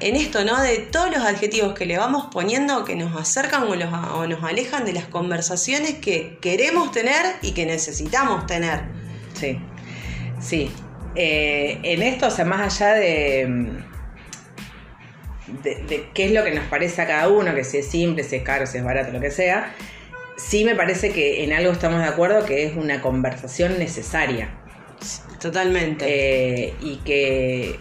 En 0.00 0.16
esto, 0.16 0.44
¿no? 0.44 0.60
De 0.60 0.78
todos 0.78 1.10
los 1.10 1.24
adjetivos 1.24 1.74
que 1.74 1.86
le 1.86 1.96
vamos 1.98 2.26
poniendo 2.32 2.84
que 2.84 2.96
nos 2.96 3.14
acercan 3.20 3.64
o, 3.64 3.74
los- 3.74 3.92
o 4.14 4.26
nos 4.26 4.42
alejan 4.44 4.84
de 4.84 4.92
las 4.92 5.06
conversaciones 5.06 5.94
que 5.94 6.38
queremos 6.40 6.92
tener 6.92 7.24
y 7.42 7.52
que 7.52 7.66
necesitamos 7.66 8.46
tener. 8.46 8.82
Sí, 9.34 9.58
sí. 10.40 10.70
Eh, 11.14 11.78
en 11.82 12.02
esto, 12.02 12.28
o 12.28 12.30
sea, 12.30 12.44
más 12.44 12.80
allá 12.80 12.94
de, 12.94 13.82
de, 15.62 15.76
de 15.84 16.06
qué 16.14 16.26
es 16.26 16.32
lo 16.32 16.44
que 16.44 16.52
nos 16.52 16.64
parece 16.66 17.02
a 17.02 17.06
cada 17.06 17.28
uno, 17.28 17.54
que 17.54 17.64
si 17.64 17.78
es 17.78 17.86
simple, 17.86 18.24
si 18.24 18.36
es 18.36 18.42
caro, 18.42 18.66
si 18.66 18.78
es 18.78 18.84
barato, 18.84 19.12
lo 19.12 19.20
que 19.20 19.30
sea, 19.30 19.74
sí 20.36 20.64
me 20.64 20.74
parece 20.74 21.10
que 21.10 21.44
en 21.44 21.52
algo 21.52 21.72
estamos 21.72 22.00
de 22.00 22.08
acuerdo, 22.08 22.44
que 22.44 22.64
es 22.64 22.76
una 22.76 23.00
conversación 23.00 23.78
necesaria. 23.78 24.50
Totalmente. 25.40 26.04
Eh, 26.06 26.74
y 26.80 26.96
que, 26.98 27.80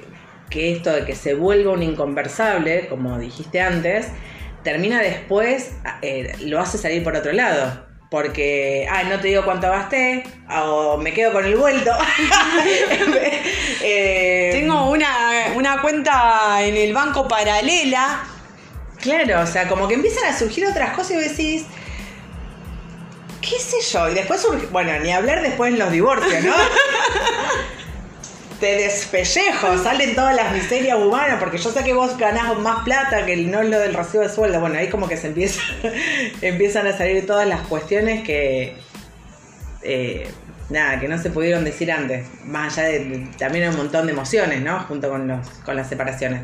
que 0.49 0.73
esto 0.73 0.91
de 0.91 1.05
que 1.05 1.15
se 1.15 1.33
vuelva 1.33 1.71
un 1.71 1.83
inconversable, 1.83 2.87
como 2.87 3.19
dijiste 3.19 3.61
antes, 3.61 4.07
termina 4.63 5.01
después, 5.01 5.75
eh, 6.01 6.33
lo 6.41 6.59
hace 6.59 6.77
salir 6.77 7.03
por 7.03 7.15
otro 7.15 7.31
lado. 7.31 7.90
Porque, 8.11 8.85
ah, 8.91 9.03
no 9.03 9.21
te 9.21 9.29
digo 9.29 9.45
cuánto 9.45 9.69
gasté, 9.69 10.25
o 10.49 10.97
me 10.97 11.13
quedo 11.13 11.31
con 11.31 11.45
el 11.45 11.55
vuelto. 11.55 11.91
Eh, 13.83 14.49
Tengo 14.51 14.91
una, 14.91 15.53
una 15.55 15.81
cuenta 15.81 16.61
en 16.61 16.75
el 16.75 16.93
banco 16.93 17.27
paralela. 17.27 18.23
Claro, 18.99 19.41
o 19.41 19.47
sea, 19.47 19.67
como 19.67 19.87
que 19.87 19.95
empiezan 19.95 20.25
a 20.25 20.37
surgir 20.37 20.67
otras 20.67 20.91
cosas 20.93 21.11
y 21.11 21.15
vos 21.15 21.23
decís, 21.23 21.63
qué 23.41 23.57
sé 23.57 23.77
yo, 23.91 24.09
y 24.09 24.13
después 24.13 24.39
surge, 24.41 24.67
bueno, 24.67 24.91
ni 24.99 25.11
hablar 25.11 25.41
después 25.41 25.73
en 25.73 25.79
los 25.79 25.89
divorcios, 25.89 26.43
¿no? 26.43 26.53
Te 28.61 28.75
despellejo, 28.77 29.75
salen 29.79 30.13
todas 30.15 30.35
las 30.35 30.53
miserias 30.53 30.97
humanas, 30.97 31.37
porque 31.39 31.57
yo 31.57 31.71
sé 31.71 31.83
que 31.83 31.93
vos 31.93 32.15
ganás 32.17 32.55
más 32.59 32.83
plata 32.85 33.25
que 33.25 33.33
el- 33.33 33.49
no 33.51 33.63
lo 33.63 33.79
del 33.79 33.93
recibo 33.95 34.21
de 34.23 34.29
sueldo. 34.29 34.59
Bueno, 34.61 34.77
ahí 34.77 34.87
como 34.87 35.07
que 35.09 35.17
se 35.17 35.27
empieza, 35.27 35.59
empiezan 36.41 36.85
a 36.85 36.95
salir 36.95 37.25
todas 37.25 37.47
las 37.47 37.61
cuestiones 37.61 38.23
que, 38.23 38.75
eh, 39.81 40.29
nada, 40.69 40.99
que 40.99 41.07
no 41.07 41.17
se 41.17 41.31
pudieron 41.31 41.63
decir 41.65 41.91
antes. 41.91 42.27
Más 42.45 42.77
allá 42.77 42.89
de, 42.89 43.27
también 43.39 43.63
hay 43.65 43.69
un 43.71 43.77
montón 43.77 44.05
de 44.05 44.11
emociones, 44.13 44.61
¿no? 44.61 44.79
Junto 44.81 45.09
con, 45.09 45.27
los, 45.27 45.47
con 45.65 45.75
las 45.75 45.89
separaciones. 45.89 46.41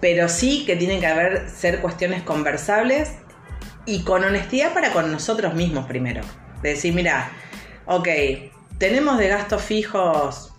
Pero 0.00 0.28
sí 0.28 0.64
que 0.66 0.74
tienen 0.74 0.98
que 0.98 1.06
haber, 1.06 1.48
ser 1.48 1.80
cuestiones 1.80 2.22
conversables 2.24 3.12
y 3.86 4.02
con 4.02 4.24
honestidad 4.24 4.74
para 4.74 4.90
con 4.92 5.12
nosotros 5.12 5.54
mismos 5.54 5.86
primero. 5.86 6.22
De 6.62 6.70
decir, 6.70 6.92
mira, 6.92 7.30
ok, 7.86 8.08
tenemos 8.78 9.18
de 9.18 9.28
gastos 9.28 9.62
fijos, 9.62 10.53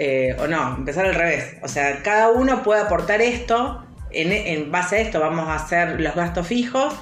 eh, 0.00 0.36
o 0.38 0.46
no, 0.46 0.76
empezar 0.76 1.06
al 1.06 1.14
revés. 1.16 1.56
O 1.60 1.66
sea, 1.66 2.04
cada 2.04 2.30
uno 2.30 2.62
puede 2.62 2.80
aportar 2.80 3.20
esto, 3.20 3.84
en, 4.12 4.30
en 4.30 4.70
base 4.70 4.96
a 4.96 5.00
esto 5.00 5.18
vamos 5.18 5.48
a 5.48 5.56
hacer 5.56 6.00
los 6.00 6.14
gastos 6.14 6.46
fijos 6.46 6.94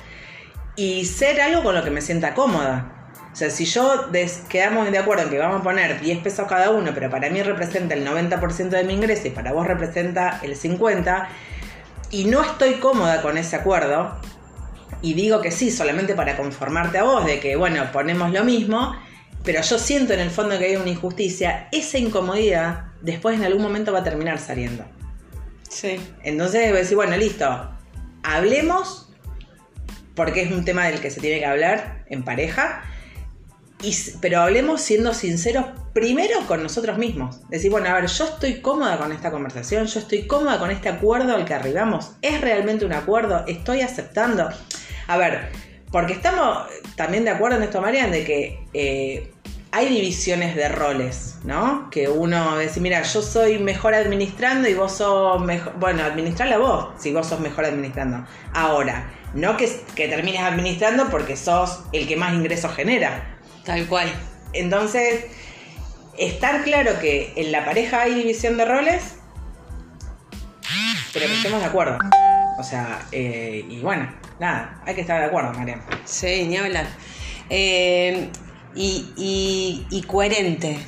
y 0.76 1.05
ser 1.05 1.43
algo 1.43 1.62
con 1.62 1.75
lo 1.75 1.85
que 1.85 1.91
me 1.91 2.00
sienta 2.00 2.33
cómoda. 2.33 3.11
O 3.35 3.37
sea, 3.37 3.50
si 3.50 3.67
yo 3.67 4.07
quedamos 4.49 4.91
de 4.91 4.97
acuerdo 4.97 5.25
en 5.25 5.29
que 5.29 5.38
vamos 5.38 5.61
a 5.61 5.62
poner 5.62 6.00
10 6.00 6.21
pesos 6.21 6.49
cada 6.49 6.71
uno, 6.71 6.93
pero 6.95 7.11
para 7.11 7.29
mí 7.29 7.43
representa 7.43 7.93
el 7.93 8.07
90% 8.07 8.71
de 8.71 8.85
mi 8.85 8.95
ingreso 8.95 9.29
y 9.29 9.31
para 9.31 9.53
vos 9.53 9.67
representa 9.67 10.41
el 10.43 10.59
50%, 10.59 11.26
y 12.12 12.25
no 12.25 12.41
estoy 12.41 12.76
cómoda 12.76 13.21
con 13.21 13.37
ese 13.37 13.57
acuerdo, 13.57 14.19
y 15.03 15.12
digo 15.12 15.43
que 15.43 15.50
sí 15.50 15.71
solamente 15.71 16.15
para 16.15 16.35
conformarte 16.35 16.97
a 16.97 17.03
vos, 17.03 17.26
de 17.26 17.38
que, 17.38 17.57
bueno, 17.57 17.93
ponemos 17.93 18.33
lo 18.33 18.43
mismo, 18.43 18.97
pero 19.45 19.61
yo 19.61 19.79
siento 19.79 20.15
en 20.15 20.21
el 20.21 20.31
fondo 20.31 20.59
que 20.59 20.65
hay 20.65 20.76
una 20.76 20.88
injusticia, 20.88 21.69
esa 21.73 21.99
incomodidad 21.99 22.86
después 23.03 23.37
en 23.37 23.45
algún 23.45 23.62
momento 23.62 23.93
va 23.93 24.00
a 24.00 24.05
terminar 24.05 24.38
saliendo. 24.38 24.85
Sí. 25.69 26.00
Entonces 26.23 26.69
voy 26.69 26.79
a 26.79 26.81
decir, 26.81 26.97
bueno, 26.97 27.17
listo, 27.17 27.71
hablemos, 28.23 29.11
porque 30.15 30.43
es 30.43 30.53
un 30.53 30.65
tema 30.65 30.87
del 30.87 31.00
que 31.00 31.11
se 31.11 31.21
tiene 31.21 31.38
que 31.38 31.47
hablar 31.47 32.05
en 32.09 32.25
pareja, 32.25 32.83
y, 33.83 33.95
pero 34.21 34.41
hablemos 34.41 34.81
siendo 34.81 35.12
sinceros 35.12 35.67
primero 35.93 36.47
con 36.47 36.62
nosotros 36.62 36.99
mismos. 36.99 37.47
Decir, 37.50 37.71
bueno, 37.71 37.88
a 37.88 37.95
ver, 37.95 38.07
yo 38.07 38.25
estoy 38.25 38.61
cómoda 38.61 38.99
con 38.99 39.12
esta 39.12 39.31
conversación, 39.31 39.87
yo 39.87 40.00
estoy 40.00 40.26
cómoda 40.26 40.59
con 40.59 40.71
este 40.71 40.88
acuerdo 40.88 41.35
al 41.35 41.45
que 41.45 41.55
arribamos. 41.55 42.12
¿Es 42.23 42.41
realmente 42.41 42.87
un 42.87 42.95
acuerdo? 42.95 43.45
¿Estoy 43.47 43.83
aceptando? 43.83 44.49
A 45.07 45.17
ver, 45.19 45.50
porque 45.93 46.15
estamos 46.15 46.67
también 46.97 47.25
de 47.25 47.31
acuerdo 47.31 47.59
en 47.59 47.65
esto, 47.65 47.81
Marian, 47.81 48.11
de 48.11 48.25
que 48.25 48.59
eh, 48.73 49.33
hay 49.76 49.90
divisiones 49.90 50.56
de 50.56 50.71
roles, 50.71 51.37
¿no? 51.45 51.90
Que 51.90 52.09
uno 52.09 52.59
dice, 52.59 52.80
mira, 52.80 53.02
yo 53.02 53.21
soy 53.21 53.59
mejor 53.59 53.95
administrando 53.95 54.71
y 54.71 54.73
vos 54.73 54.92
sos 54.92 55.38
mejor. 55.42 55.75
Bueno, 55.78 56.02
administrala 56.02 56.56
vos, 56.56 56.95
si 56.99 57.12
vos 57.12 57.26
sos 57.26 57.40
mejor 57.40 57.66
administrando. 57.66 58.26
Ahora, 58.54 59.12
no 59.35 59.59
que, 59.59 59.71
que 59.95 60.09
termines 60.09 60.40
administrando 60.40 61.11
porque 61.11 61.37
sos 61.37 61.83
el 61.92 62.09
que 62.09 62.16
más 62.16 62.33
ingresos 62.33 62.75
genera. 62.75 63.37
Tal 63.66 63.87
cual. 63.87 64.11
Entonces, 64.54 65.26
estar 66.16 66.64
claro 66.64 66.99
que 66.99 67.35
en 67.37 67.52
la 67.52 67.66
pareja 67.66 68.00
hay 68.00 68.14
división 68.14 68.56
de 68.56 68.64
roles, 68.64 69.16
pero 71.12 71.26
que 71.26 71.35
estemos 71.35 71.61
de 71.61 71.66
acuerdo. 71.66 71.99
O 72.59 72.62
sea, 72.62 73.06
eh, 73.12 73.62
y 73.68 73.80
bueno, 73.80 74.11
nada, 74.40 74.80
hay 74.87 74.95
que 74.95 75.02
estar 75.02 75.21
de 75.21 75.26
acuerdo, 75.26 75.52
Mariam. 75.52 75.83
Sí, 76.06 76.47
ni 76.49 76.56
hablar. 76.56 76.87
Eh, 77.50 78.30
y, 78.76 79.06
y, 79.16 79.87
y 79.90 80.02
coherente. 80.02 80.78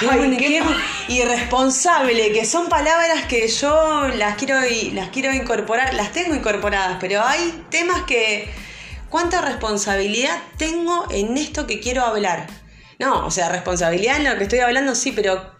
Qué 0.00 0.08
Ay, 0.08 0.62
irresponsable, 1.08 2.32
que 2.32 2.46
son 2.46 2.68
palabras 2.68 3.26
que 3.28 3.46
yo 3.48 4.08
las 4.16 4.36
quiero, 4.36 4.56
las 4.94 5.10
quiero 5.10 5.32
incorporar, 5.32 5.92
las 5.92 6.10
tengo 6.12 6.34
incorporadas, 6.34 6.96
pero 7.00 7.22
hay 7.22 7.64
temas 7.70 8.02
que. 8.02 8.48
¿Cuánta 9.10 9.42
responsabilidad 9.42 10.36
tengo 10.56 11.06
en 11.10 11.36
esto 11.36 11.68
que 11.68 11.78
quiero 11.78 12.02
hablar? 12.02 12.48
No, 12.98 13.24
o 13.26 13.30
sea, 13.30 13.48
responsabilidad 13.48 14.16
en 14.16 14.24
lo 14.24 14.36
que 14.36 14.44
estoy 14.44 14.58
hablando 14.58 14.96
sí, 14.96 15.12
pero 15.12 15.54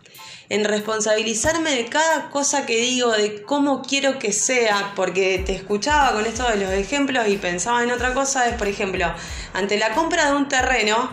en 0.49 0.65
responsabilizarme 0.65 1.71
de 1.71 1.87
cada 1.87 2.31
cosa 2.31 2.67
que 2.67 2.77
digo, 2.77 3.13
de 3.13 3.43
cómo 3.43 3.83
quiero 3.83 4.19
que 4.19 4.33
sea, 4.33 4.93
porque 4.97 5.43
te 5.45 5.55
escuchaba 5.55 6.13
con 6.13 6.27
esto 6.27 6.49
de 6.49 6.57
los 6.57 6.71
ejemplos 6.71 7.29
y 7.29 7.37
pensaba 7.37 7.83
en 7.83 7.93
otra 7.93 8.13
cosa, 8.13 8.49
es 8.49 8.57
por 8.57 8.69
ejemplo, 8.69 9.07
ante 9.53 9.79
la 9.79 9.95
compra 9.95 10.27
de 10.27 10.37
un 10.37 10.49
terreno 10.49 11.11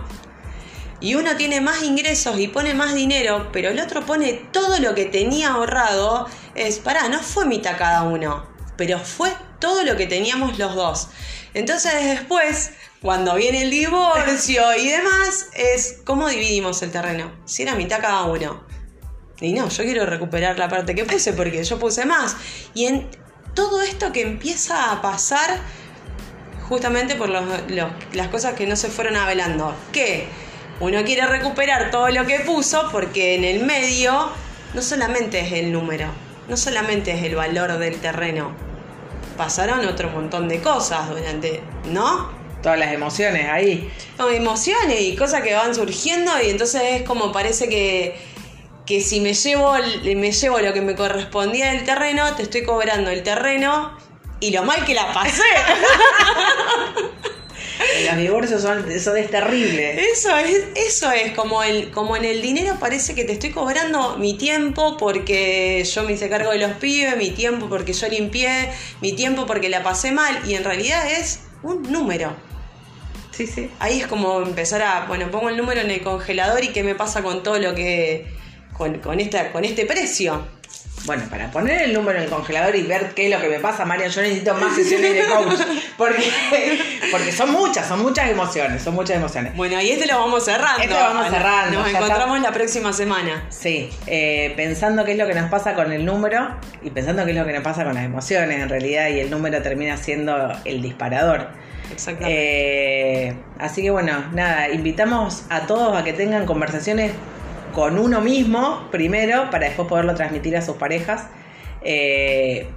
y 1.02 1.16
uno 1.16 1.36
tiene 1.36 1.60
más 1.60 1.82
ingresos 1.82 2.40
y 2.40 2.48
pone 2.48 2.76
más 2.76 2.94
dinero, 2.94 3.50
pero 3.52 3.70
el 3.70 3.80
otro 3.80 4.06
pone 4.06 4.34
todo 4.52 4.80
lo 4.80 4.94
que 4.94 5.06
tenía 5.06 5.50
ahorrado, 5.50 6.28
es, 6.54 6.78
pará, 6.78 7.10
no 7.10 7.20
fue 7.20 7.46
mitad 7.46 7.78
cada 7.78 8.04
uno, 8.04 8.46
pero 8.78 9.00
fue 9.00 9.34
todo 9.60 9.84
lo 9.84 9.98
que 9.98 10.06
teníamos 10.06 10.60
los 10.60 10.76
dos. 10.76 11.10
Entonces 11.56 11.92
después, 12.04 12.72
cuando 13.02 13.36
viene 13.36 13.64
el 13.64 13.72
divorcio 13.72 14.62
y 14.78 14.90
demás, 14.90 15.48
es 15.56 15.98
cómo 16.06 16.30
dividimos 16.30 16.82
el 16.84 16.92
terreno, 16.92 17.32
si 17.46 17.64
era 17.64 17.76
mitad 17.76 18.00
cada 18.00 18.24
uno. 18.26 18.64
Y 19.42 19.54
no, 19.54 19.70
yo 19.70 19.84
quiero 19.84 20.06
recuperar 20.06 20.60
la 20.60 20.70
parte 20.70 20.94
que 20.94 21.04
puse 21.04 21.34
porque 21.34 21.64
yo 21.64 21.80
puse 21.80 22.06
más. 22.06 22.36
Y 22.76 22.86
en 22.86 23.10
todo 23.56 23.82
esto 23.82 24.12
que 24.12 24.22
empieza 24.22 24.92
a 24.92 25.02
pasar 25.02 25.60
justamente 26.70 27.16
por 27.16 27.28
las 27.30 28.28
cosas 28.30 28.54
que 28.54 28.68
no 28.68 28.76
se 28.76 28.90
fueron 28.90 29.18
hablando. 29.18 29.76
Que 29.92 30.28
uno 30.82 31.04
quiere 31.04 31.28
recuperar 31.28 31.92
todo 31.92 32.10
lo 32.10 32.26
que 32.26 32.40
puso 32.40 32.90
porque 32.92 33.36
en 33.36 33.44
el 33.44 33.64
medio 33.64 34.32
no 34.74 34.82
solamente 34.82 35.40
es 35.40 35.52
el 35.54 35.72
número, 35.72 36.08
no 36.50 36.58
solamente 36.58 37.12
es 37.12 37.24
el 37.24 37.36
valor 37.36 37.78
del 37.78 38.02
terreno, 38.02 38.52
pasaron 39.38 39.86
otro 39.86 40.10
montón 40.10 40.50
de 40.50 40.60
cosas 40.60 41.08
durante, 41.10 41.62
¿no? 41.86 42.32
Todas 42.64 42.80
las 42.80 42.94
emociones 42.94 43.48
ahí. 43.50 43.92
No, 44.18 44.30
emociones 44.30 45.02
y 45.02 45.16
cosas 45.16 45.44
que 45.44 45.54
van 45.54 45.74
surgiendo 45.76 46.32
y 46.42 46.50
entonces 46.50 46.82
es 46.84 47.04
como 47.04 47.32
parece 47.32 47.70
que, 47.70 48.20
que 48.88 49.02
si 49.02 49.20
me 49.20 49.36
llevo, 49.36 49.74
me 50.04 50.32
llevo 50.32 50.60
lo 50.60 50.74
que 50.74 50.82
me 50.82 50.96
correspondía 50.96 51.74
del 51.74 51.84
terreno, 51.84 52.36
te 52.36 52.44
estoy 52.44 52.64
cobrando 52.64 53.12
el 53.12 53.22
terreno 53.22 53.96
y 54.40 54.50
lo 54.50 54.64
mal 54.64 54.84
que 54.84 54.96
la 54.96 55.14
pasé. 55.14 55.44
Los 58.06 58.18
divorcios 58.18 58.62
son, 58.62 58.90
eso 58.92 59.16
es 59.16 59.30
terrible. 59.30 60.12
Eso 60.12 60.36
es, 60.38 60.66
eso 60.76 61.12
es 61.12 61.34
como 61.34 61.64
el, 61.64 61.92
como 61.92 62.16
en 62.16 62.26
el 62.26 62.42
dinero 62.42 62.78
parece 62.80 63.16
que 63.16 63.24
te 63.24 63.34
estoy 63.34 63.52
cobrando 63.52 64.18
mi 64.18 64.38
tiempo 64.38 64.98
porque 64.98 65.84
yo 65.84 66.04
me 66.04 66.14
hice 66.14 66.30
cargo 66.30 66.52
de 66.52 66.60
los 66.60 66.72
pibes, 66.74 67.18
mi 67.18 67.32
tiempo 67.32 67.70
porque 67.70 67.94
yo 67.94 68.08
limpié, 68.08 68.70
mi 69.02 69.14
tiempo 69.14 69.46
porque 69.46 69.70
la 69.70 69.84
pasé 69.84 70.12
mal, 70.12 70.42
y 70.48 70.56
en 70.56 70.64
realidad 70.64 71.12
es 71.12 71.42
un 71.64 71.84
número. 71.92 72.36
Sí, 73.32 73.48
sí. 73.48 73.70
Ahí 73.80 74.02
es 74.02 74.08
como 74.08 74.42
empezar 74.42 74.82
a, 74.82 75.06
bueno, 75.06 75.32
pongo 75.32 75.50
el 75.50 75.58
número 75.58 75.82
en 75.82 75.90
el 75.90 76.02
congelador 76.02 76.64
y 76.64 76.70
qué 76.70 76.84
me 76.84 76.96
pasa 76.96 77.24
con 77.24 77.44
todo 77.44 77.60
lo 77.60 77.74
que, 77.74 78.28
con, 78.74 79.00
con, 79.00 79.20
esta, 79.20 79.52
con 79.52 79.66
este 79.66 79.86
precio. 79.86 80.46
Bueno, 81.06 81.24
para 81.30 81.50
poner 81.50 81.82
el 81.82 81.94
número 81.94 82.20
en 82.20 82.26
el 82.26 82.30
congelador 82.30 82.76
y 82.76 82.84
ver 82.84 83.14
qué 83.16 83.26
es 83.26 83.34
lo 83.34 83.42
que 83.42 83.50
me 83.50 83.60
pasa, 83.60 83.86
Marian, 83.86 84.12
yo 84.12 84.22
necesito 84.22 84.54
más 84.54 84.76
sesiones 84.76 85.14
de 85.16 85.24
coach. 85.26 85.60
Porque, 85.98 86.24
porque 87.12 87.32
son 87.32 87.52
muchas, 87.52 87.88
son 87.88 88.02
muchas 88.02 88.30
emociones, 88.30 88.82
son 88.82 88.96
muchas 88.96 89.18
emociones. 89.18 89.56
Bueno, 89.56 89.80
y 89.80 89.92
este 89.92 90.08
lo 90.08 90.20
vamos 90.20 90.44
cerrando. 90.44 90.82
Este 90.82 90.94
lo 90.94 91.00
vamos 91.00 91.28
cerrando. 91.30 91.80
Nos 91.80 91.90
encontramos 91.90 92.38
está. 92.38 92.50
la 92.50 92.56
próxima 92.56 92.94
semana. 92.94 93.46
Sí, 93.50 93.92
eh, 94.08 94.54
pensando 94.56 95.06
qué 95.06 95.12
es 95.12 95.18
lo 95.18 95.28
que 95.28 95.36
nos 95.36 95.50
pasa 95.52 95.76
con 95.76 95.92
el 95.92 96.06
número 96.06 96.56
y 96.82 96.90
pensando 96.90 97.24
qué 97.26 97.32
es 97.32 97.38
lo 97.38 97.46
que 97.46 97.54
nos 97.54 97.64
pasa 97.64 97.84
con 97.84 97.94
las 97.94 98.04
emociones 98.04 98.62
en 98.62 98.70
realidad 98.70 99.10
y 99.10 99.20
el 99.20 99.30
número 99.30 99.62
termina 99.62 99.98
siendo 99.98 100.52
el 100.66 100.82
disparador. 100.82 101.50
Exactamente. 101.92 103.28
Eh, 103.28 103.36
así 103.60 103.82
que 103.84 103.92
bueno, 103.92 104.24
nada, 104.34 104.70
invitamos 104.70 105.44
a 105.50 105.68
todos 105.68 105.96
a 105.96 106.04
que 106.04 106.14
tengan 106.14 106.46
conversaciones 106.46 107.12
con 107.72 107.98
uno 107.98 108.22
mismo 108.22 108.88
primero 108.92 109.50
para 109.50 109.68
después 109.68 109.88
poderlo 109.88 110.16
transmitir 110.16 110.56
a 110.58 110.62
sus 110.62 110.78
parejas. 110.78 111.28
Eh, 111.84 112.70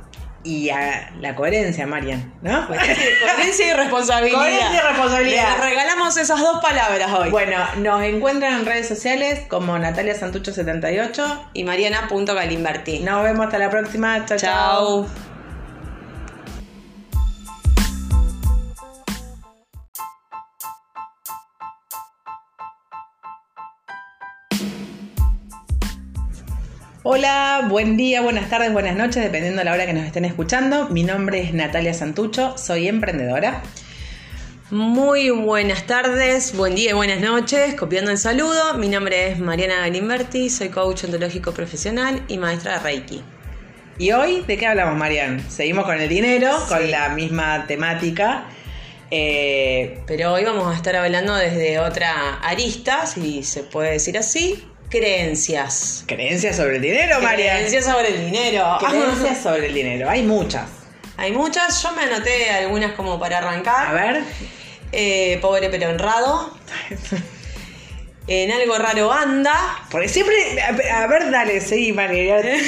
y 0.44 0.68
a 0.68 1.10
la 1.20 1.34
coherencia, 1.34 1.86
Marian, 1.86 2.34
¿no? 2.42 2.66
Coherencia 2.68 3.66
y 3.66 3.72
responsabilidad. 3.72 4.38
Coherencia 4.38 4.76
y 4.76 4.86
responsabilidad. 4.88 5.56
Les 5.56 5.64
regalamos 5.64 6.16
esas 6.18 6.38
dos 6.38 6.60
palabras 6.62 7.10
hoy. 7.12 7.30
Bueno, 7.30 7.56
nos 7.78 8.02
encuentran 8.02 8.60
en 8.60 8.66
redes 8.66 8.86
sociales 8.86 9.40
como 9.48 9.78
Natalia 9.78 10.14
Santucho78. 10.14 11.48
Y 11.54 11.64
Mariana.galimberti. 11.64 13.00
Nos 13.00 13.24
vemos 13.24 13.46
hasta 13.46 13.58
la 13.58 13.70
próxima. 13.70 14.24
Chao, 14.26 14.38
chao. 14.38 15.33
Hola, 27.06 27.66
buen 27.68 27.98
día, 27.98 28.22
buenas 28.22 28.48
tardes, 28.48 28.72
buenas 28.72 28.96
noches, 28.96 29.22
dependiendo 29.22 29.58
de 29.58 29.66
la 29.66 29.72
hora 29.74 29.84
que 29.84 29.92
nos 29.92 30.06
estén 30.06 30.24
escuchando. 30.24 30.88
Mi 30.88 31.02
nombre 31.02 31.42
es 31.42 31.52
Natalia 31.52 31.92
Santucho, 31.92 32.56
soy 32.56 32.88
emprendedora. 32.88 33.62
Muy 34.70 35.28
buenas 35.28 35.86
tardes, 35.86 36.56
buen 36.56 36.74
día 36.74 36.90
y 36.90 36.94
buenas 36.94 37.20
noches. 37.20 37.74
Copiando 37.74 38.10
el 38.10 38.16
saludo, 38.16 38.72
mi 38.78 38.88
nombre 38.88 39.28
es 39.30 39.38
Mariana 39.38 39.80
Galimberti, 39.80 40.48
soy 40.48 40.70
coach 40.70 41.04
ontológico 41.04 41.52
profesional 41.52 42.22
y 42.26 42.38
maestra 42.38 42.78
de 42.78 42.78
Reiki. 42.78 43.22
¿Y 43.98 44.12
hoy 44.12 44.40
de 44.40 44.56
qué 44.56 44.66
hablamos, 44.66 44.96
Marian? 44.96 45.44
Seguimos 45.50 45.84
con 45.84 46.00
el 46.00 46.08
dinero, 46.08 46.58
Sí. 46.58 46.68
con 46.68 46.90
la 46.90 47.10
misma 47.10 47.66
temática. 47.66 48.46
Eh, 49.10 50.00
Pero 50.06 50.32
hoy 50.32 50.44
vamos 50.44 50.72
a 50.72 50.74
estar 50.74 50.96
hablando 50.96 51.34
desde 51.34 51.78
otra 51.78 52.38
arista, 52.42 53.04
si 53.04 53.42
se 53.42 53.62
puede 53.62 53.92
decir 53.92 54.16
así, 54.16 54.64
creencias. 54.90 56.04
creencias 56.06 56.56
sobre 56.56 56.76
el 56.76 56.82
dinero, 56.82 57.20
Marian. 57.20 57.56
Creencias 57.56 57.84
sobre 57.84 58.08
el 58.08 58.26
dinero. 58.30 58.78
Creencias 58.80 59.42
sobre 59.42 59.66
el 59.68 59.74
dinero, 59.74 60.08
hay 60.08 60.22
muchas. 60.22 60.68
Hay 61.16 61.32
muchas, 61.32 61.82
yo 61.82 61.92
me 61.92 62.02
anoté 62.02 62.50
algunas 62.50 62.92
como 62.92 63.18
para 63.18 63.38
arrancar. 63.38 63.88
A 63.88 63.92
ver, 63.92 64.22
Eh, 64.92 65.38
pobre 65.42 65.68
pero 65.70 65.90
honrado. 65.90 66.56
En 68.26 68.50
algo 68.52 68.78
raro 68.78 69.12
anda. 69.12 69.54
porque 69.90 70.08
siempre. 70.08 70.34
A, 70.62 71.06
ver, 71.06 71.30
dale, 71.30 71.60
seguí, 71.60 71.92
Marian. 71.92 72.42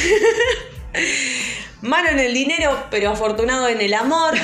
Malo 1.83 2.09
en 2.11 2.19
el 2.19 2.35
dinero, 2.35 2.87
pero 2.91 3.11
afortunado 3.11 3.69
en 3.69 3.81
el 3.81 3.95
amor. 3.95 4.35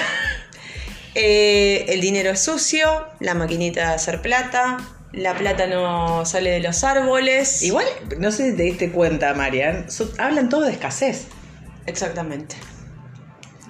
Eh, 1.14 1.84
el 1.88 2.00
dinero 2.00 2.30
es 2.30 2.42
sucio, 2.42 3.06
la 3.20 3.34
maquinita 3.34 3.88
de 3.88 3.94
hacer 3.94 4.22
plata, 4.22 4.78
la 5.12 5.34
plata 5.34 5.66
no 5.66 6.24
sale 6.24 6.50
de 6.50 6.60
los 6.60 6.84
árboles. 6.84 7.62
Igual, 7.62 7.86
no 8.18 8.30
sé 8.32 8.50
si 8.50 8.56
te 8.56 8.62
diste 8.62 8.90
cuenta, 8.90 9.34
Marian, 9.34 9.90
so- 9.90 10.12
hablan 10.18 10.48
todos 10.48 10.66
de 10.66 10.72
escasez. 10.72 11.26
Exactamente. 11.86 12.56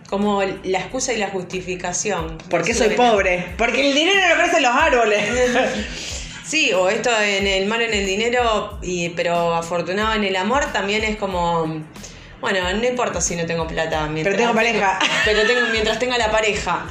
Como 0.08 0.42
la 0.42 0.78
excusa 0.78 1.12
y 1.14 1.16
la 1.16 1.28
justificación. 1.30 2.36
¿Por 2.50 2.62
qué 2.62 2.74
soy 2.74 2.90
pobre? 2.90 3.54
Porque 3.56 3.88
el 3.88 3.94
dinero 3.94 4.20
no 4.28 4.34
crece 4.42 4.56
en 4.58 4.62
los 4.62 4.72
árboles. 4.74 5.22
Sí, 6.44 6.70
o 6.74 6.90
esto 6.90 7.08
en 7.18 7.46
el 7.46 7.66
malo 7.66 7.84
en 7.84 7.94
el 7.94 8.04
dinero, 8.04 8.78
y, 8.82 9.10
pero 9.10 9.54
afortunado 9.54 10.12
en 10.14 10.24
el 10.24 10.36
amor 10.36 10.66
también 10.72 11.02
es 11.02 11.16
como. 11.16 11.82
Bueno, 12.42 12.58
no 12.74 12.84
importa 12.86 13.22
si 13.22 13.36
no 13.36 13.46
tengo 13.46 13.66
plata. 13.66 14.06
Mientras 14.08 14.34
Pero 14.34 14.48
tengo 14.48 14.54
pareja. 14.54 14.98
Pero 15.24 15.46
tengo, 15.46 15.60
mientras 15.70 15.98
tenga 15.98 16.18
la 16.18 16.30
pareja. 16.30 16.84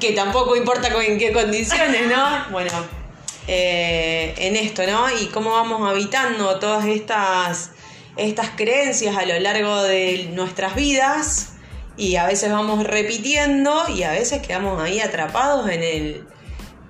Que 0.00 0.12
tampoco 0.12 0.56
importa 0.56 0.88
en 0.88 1.16
qué 1.18 1.30
condiciones, 1.32 2.08
¿no? 2.08 2.46
Bueno, 2.50 2.70
eh, 3.48 4.34
en 4.36 4.56
esto, 4.56 4.86
¿no? 4.86 5.06
Y 5.10 5.26
cómo 5.26 5.52
vamos 5.52 5.88
habitando 5.88 6.58
todas 6.58 6.84
estas, 6.84 7.70
estas 8.18 8.50
creencias 8.50 9.16
a 9.16 9.24
lo 9.24 9.38
largo 9.40 9.82
de 9.84 10.28
nuestras 10.34 10.74
vidas. 10.74 11.54
Y 11.96 12.16
a 12.16 12.26
veces 12.26 12.52
vamos 12.52 12.84
repitiendo 12.84 13.88
y 13.88 14.02
a 14.02 14.12
veces 14.12 14.42
quedamos 14.42 14.80
ahí 14.80 15.00
atrapados 15.00 15.68
en 15.70 15.82
el, 15.82 16.26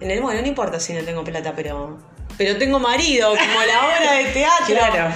en 0.00 0.10
el, 0.10 0.20
bueno, 0.20 0.42
no 0.42 0.48
importa 0.48 0.80
si 0.80 0.92
no 0.92 1.02
tengo 1.04 1.24
plata, 1.24 1.54
pero, 1.54 1.96
pero 2.36 2.58
tengo 2.58 2.80
marido, 2.80 3.30
como 3.30 3.62
la 3.64 3.86
obra 3.86 4.12
de 4.14 4.24
teatro. 4.24 4.66
Claro. 4.66 5.14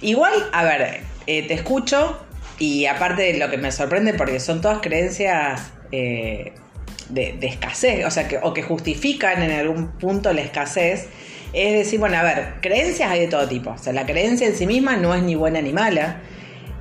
Igual, 0.00 0.48
a 0.52 0.64
ver, 0.64 1.02
eh, 1.26 1.46
te 1.46 1.54
escucho 1.54 2.18
y 2.58 2.86
aparte 2.86 3.22
de 3.22 3.38
lo 3.38 3.50
que 3.50 3.58
me 3.58 3.70
sorprende, 3.70 4.14
porque 4.14 4.40
son 4.40 4.60
todas 4.60 4.80
creencias 4.80 5.70
eh, 5.92 6.54
de, 7.12 7.38
escasez, 7.42 8.04
o 8.06 8.10
sea, 8.10 8.26
que, 8.28 8.38
o 8.42 8.52
que 8.54 8.62
justifican 8.62 9.42
en 9.42 9.50
algún 9.50 9.88
punto 9.92 10.32
la 10.32 10.40
escasez, 10.40 11.08
es 11.52 11.72
decir, 11.74 12.00
bueno, 12.00 12.16
a 12.16 12.22
ver, 12.22 12.54
creencias 12.60 13.10
hay 13.10 13.20
de 13.20 13.28
todo 13.28 13.46
tipo. 13.46 13.70
O 13.70 13.78
sea, 13.78 13.92
la 13.92 14.06
creencia 14.06 14.46
en 14.46 14.56
sí 14.56 14.66
misma 14.66 14.96
no 14.96 15.14
es 15.14 15.22
ni 15.22 15.34
buena 15.34 15.60
ni 15.60 15.72
mala. 15.72 16.20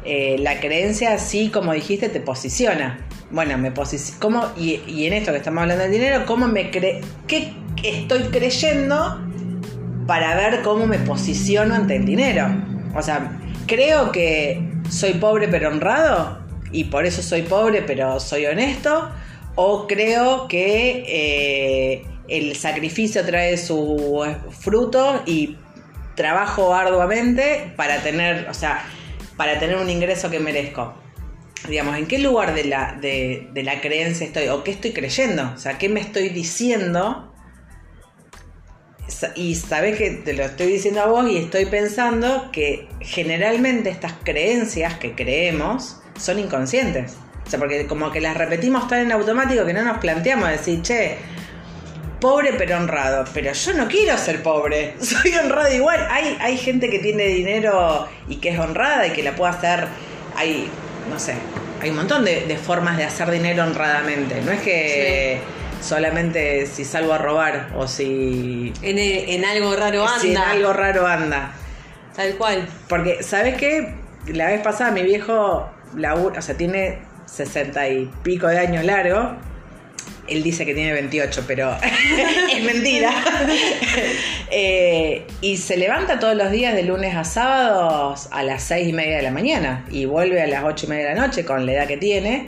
Eh, 0.06 0.38
la 0.40 0.60
creencia 0.60 1.18
sí, 1.18 1.50
como 1.50 1.74
dijiste, 1.74 2.08
te 2.08 2.22
posiciona. 2.22 3.06
Bueno, 3.32 3.58
me 3.58 3.72
posiciona. 3.72 4.54
Y, 4.58 4.82
y 4.88 5.08
en 5.08 5.14
esto 5.14 5.32
que 5.32 5.40
estamos 5.40 5.64
hablando 5.64 5.84
del 5.84 5.92
dinero, 5.92 6.26
¿cómo 6.26 6.48
me 6.48 6.72
cre 6.72 7.02
¿qué 7.28 7.54
estoy 7.84 8.24
creyendo 8.24 9.20
para 10.08 10.36
ver 10.36 10.62
cómo 10.62 10.88
me 10.88 11.00
posiciono 11.00 11.76
ante 11.76 11.98
el 11.98 12.06
dinero? 12.06 12.48
O 12.96 13.02
sea, 13.02 13.40
creo 13.68 14.12
que 14.14 14.72
soy 14.90 15.14
pobre 15.14 15.48
pero 15.50 15.70
honrado 15.70 16.40
y 16.72 16.86
por 16.86 17.06
eso 17.06 17.22
soy 17.22 17.42
pobre 17.42 17.82
pero 17.82 18.22
soy 18.22 18.46
honesto. 18.46 19.10
O 19.56 19.88
creo 19.88 20.48
que 20.48 21.04
eh, 21.08 22.06
el 22.28 22.56
sacrificio 22.56 23.26
trae 23.26 23.58
su 23.58 24.24
fruto 24.60 25.22
y 25.26 25.58
trabajo 26.16 26.74
arduamente 26.74 27.74
para 27.76 28.02
tener, 28.02 28.48
o 28.50 28.54
sea, 28.54 28.86
para 29.38 29.60
tener 29.60 29.78
un 29.78 29.90
ingreso 29.90 30.30
que 30.30 30.40
merezco. 30.40 30.94
Digamos, 31.68 31.98
¿en 31.98 32.08
qué 32.08 32.20
lugar 32.20 32.56
de 32.56 32.64
la, 32.64 32.98
de, 33.00 33.50
de 33.54 33.64
la 33.64 33.82
creencia 33.82 34.26
estoy? 34.26 34.48
¿O 34.48 34.64
qué 34.64 34.72
estoy 34.72 34.94
creyendo? 34.94 35.52
O 35.54 35.58
sea, 35.58 35.78
¿qué 35.78 35.90
me 35.90 36.00
estoy 36.00 36.30
diciendo? 36.30 37.34
Y 39.36 39.56
sabes 39.56 39.98
que 39.98 40.12
te 40.12 40.34
lo 40.34 40.44
estoy 40.44 40.68
diciendo 40.68 41.02
a 41.02 41.08
vos 41.08 41.30
y 41.30 41.38
estoy 41.38 41.66
pensando 41.66 42.50
que 42.52 42.88
generalmente 43.02 43.90
estas 43.90 44.14
creencias 44.24 44.96
que 44.96 45.14
creemos 45.14 46.02
son 46.18 46.40
inconscientes. 46.40 47.16
Sea, 47.52 47.60
porque 47.60 47.86
como 47.86 48.14
que 48.14 48.22
las 48.22 48.38
repetimos 48.38 48.88
tan 48.88 49.00
en 49.00 49.12
automático 49.12 49.66
que 49.66 49.74
no 49.74 49.82
nos 49.84 49.98
planteamos 49.98 50.48
decir, 50.50 50.82
che, 50.84 51.18
pobre 52.22 52.54
pero 52.54 52.78
honrado. 52.78 53.26
Pero 53.34 53.52
yo 53.52 53.74
no 53.74 53.90
quiero 53.90 54.18
ser 54.18 54.42
pobre, 54.42 54.96
soy 55.02 55.34
honrado 55.36 55.74
igual. 55.74 56.08
Hay, 56.10 56.38
hay 56.40 56.58
gente 56.58 56.90
que 56.90 57.00
tiene 57.00 57.26
dinero 57.26 58.08
y 58.30 58.38
que 58.38 58.52
es 58.52 58.60
honrada 58.60 59.06
y 59.06 59.12
que 59.12 59.22
la 59.22 59.36
puede 59.36 59.52
hacer. 59.52 59.88
Hay, 60.38 60.70
no 61.10 61.20
sé, 61.20 61.34
hay 61.82 61.90
un 61.90 61.98
montón 61.98 62.24
de, 62.24 62.46
de 62.46 62.56
formas 62.56 62.96
de 62.96 63.04
hacer 63.04 63.30
dinero 63.30 63.64
honradamente. 63.64 64.42
No 64.44 64.52
es 64.54 64.62
que 64.62 65.42
solamente 65.82 66.68
si 66.68 66.86
salgo 66.86 67.12
a 67.12 67.18
robar 67.18 67.68
o 67.76 67.86
si, 67.86 68.72
En, 68.82 68.98
en 68.98 69.44
algo 69.44 69.76
raro 69.76 70.08
anda. 70.08 70.20
si 70.22 70.32
en 70.32 70.38
algo 70.38 70.72
raro 70.72 71.06
anda. 71.06 71.52
Tal 72.16 72.36
cual. 72.36 72.66
Porque, 72.88 73.24
¿sabes 73.24 73.58
qué? 73.58 73.94
La 74.28 74.48
vez 74.48 74.62
pasada 74.62 74.92
mi 74.92 75.02
viejo, 75.02 75.70
labura, 75.98 76.40
o 76.40 76.42
sea, 76.42 76.56
tiene 76.56 77.11
sesenta 77.32 77.88
y 77.88 78.10
pico 78.24 78.48
de 78.48 78.60
años 78.60 78.84
largo. 78.84 79.36
Él 80.28 80.44
dice 80.44 80.66
que 80.66 80.74
tiene 80.74 80.94
28, 80.94 81.44
pero 81.48 81.76
es 82.54 82.64
mentira. 82.64 83.12
Eh, 84.54 85.26
y 85.40 85.56
se 85.56 85.78
levanta 85.78 86.20
todos 86.20 86.36
los 86.36 86.52
días 86.52 86.76
de 86.76 86.84
lunes 86.84 87.16
a 87.16 87.24
sábados 87.24 88.28
a 88.32 88.44
las 88.44 88.62
seis 88.62 88.90
y 88.90 88.92
media 88.92 89.16
de 89.16 89.22
la 89.22 89.32
mañana 89.32 89.86
y 89.90 90.04
vuelve 90.04 90.42
a 90.42 90.48
las 90.48 90.66
ocho 90.66 90.88
y 90.88 90.90
media 90.90 91.08
de 91.08 91.16
la 91.16 91.26
noche 91.26 91.46
con 91.46 91.66
la 91.66 91.72
edad 91.72 91.88
que 91.88 91.96
tiene. 91.96 92.48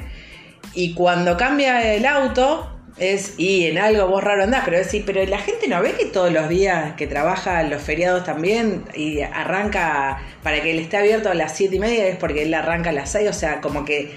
Y 0.73 0.95
cuando 0.95 1.37
cambia 1.37 1.93
el 1.93 2.05
auto, 2.05 2.69
es, 2.97 3.35
y 3.37 3.67
en 3.67 3.77
algo 3.77 4.07
vos 4.07 4.21
raro 4.21 4.43
andás, 4.43 4.63
pero 4.65 4.77
decir, 4.77 5.03
pero 5.05 5.25
la 5.25 5.39
gente 5.39 5.69
no 5.69 5.81
ve 5.81 5.93
que 5.93 6.05
todos 6.07 6.31
los 6.31 6.49
días 6.49 6.95
que 6.97 7.07
trabaja 7.07 7.63
los 7.63 7.81
feriados 7.81 8.25
también 8.25 8.83
y 8.93 9.21
arranca 9.21 10.21
para 10.43 10.61
que 10.61 10.71
él 10.71 10.79
esté 10.79 10.97
abierto 10.97 11.29
a 11.29 11.33
las 11.33 11.55
siete 11.55 11.77
y 11.77 11.79
media 11.79 12.07
es 12.07 12.17
porque 12.17 12.43
él 12.43 12.53
arranca 12.53 12.89
a 12.89 12.93
las 12.93 13.11
seis, 13.11 13.29
o 13.29 13.33
sea, 13.33 13.61
como 13.61 13.85
que 13.85 14.11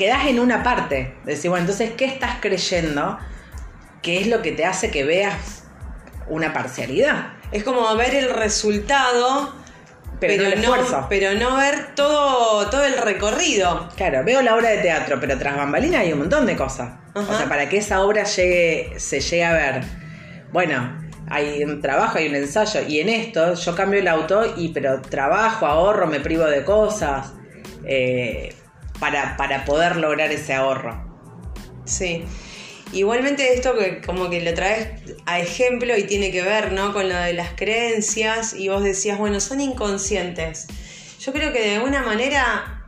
quedás 0.00 0.26
en 0.28 0.40
una 0.40 0.62
parte. 0.62 1.14
Decir, 1.24 1.50
bueno, 1.50 1.64
entonces, 1.64 1.90
¿qué 1.96 2.06
estás 2.06 2.38
creyendo? 2.40 3.18
¿Qué 4.00 4.18
es 4.20 4.28
lo 4.28 4.40
que 4.40 4.52
te 4.52 4.64
hace 4.64 4.90
que 4.90 5.04
veas 5.04 5.64
una 6.28 6.54
parcialidad? 6.54 7.34
Es 7.52 7.64
como 7.64 7.94
ver 7.96 8.14
el 8.14 8.30
resultado, 8.32 9.54
Pero, 10.20 10.42
no 10.42 10.48
el 10.48 10.52
esfuerzo. 10.54 11.06
pero 11.10 11.34
no 11.38 11.56
ver 11.56 11.94
todo, 11.94 12.70
todo 12.70 12.82
el 12.84 12.96
recorrido. 12.96 13.88
Claro, 13.96 14.24
veo 14.24 14.40
la 14.40 14.54
obra 14.56 14.70
de 14.70 14.78
teatro, 14.78 15.18
pero 15.20 15.36
tras 15.38 15.54
bambalinas 15.56 16.00
hay 16.00 16.12
un 16.14 16.20
montón 16.20 16.46
de 16.46 16.56
cosas. 16.56 16.92
O 17.14 17.34
sea, 17.36 17.46
para 17.48 17.68
que 17.68 17.76
esa 17.76 18.00
obra 18.00 18.24
llegue, 18.24 18.94
se 18.98 19.20
llegue 19.20 19.44
a 19.44 19.52
ver. 19.52 19.82
Bueno, 20.50 20.98
hay 21.28 21.62
un 21.62 21.80
trabajo, 21.82 22.16
hay 22.18 22.28
un 22.28 22.36
ensayo. 22.36 22.80
Y 22.88 23.00
en 23.00 23.08
esto 23.10 23.52
yo 23.54 23.74
cambio 23.74 24.00
el 24.00 24.08
auto, 24.08 24.54
y 24.56 24.68
pero 24.70 25.02
trabajo, 25.02 25.66
ahorro, 25.66 26.06
me 26.06 26.20
privo 26.20 26.44
de 26.44 26.64
cosas. 26.64 27.34
eh, 27.84 28.54
para, 29.00 29.36
para 29.36 29.64
poder 29.64 29.96
lograr 29.96 30.30
ese 30.30 30.54
ahorro. 30.54 31.02
Sí. 31.84 32.24
Igualmente 32.92 33.54
esto 33.54 33.76
que 33.76 34.00
como 34.00 34.30
que 34.30 34.40
lo 34.40 34.52
traes 34.54 34.88
a 35.24 35.38
ejemplo 35.38 35.96
y 35.96 36.04
tiene 36.04 36.30
que 36.32 36.42
ver, 36.42 36.72
¿no? 36.72 36.92
Con 36.92 37.08
lo 37.08 37.16
de 37.16 37.32
las 37.32 37.50
creencias 37.54 38.52
y 38.52 38.68
vos 38.68 38.82
decías, 38.82 39.18
bueno, 39.18 39.40
son 39.40 39.60
inconscientes. 39.60 40.66
Yo 41.20 41.32
creo 41.32 41.52
que 41.52 41.60
de 41.60 41.76
alguna 41.76 42.02
manera 42.02 42.80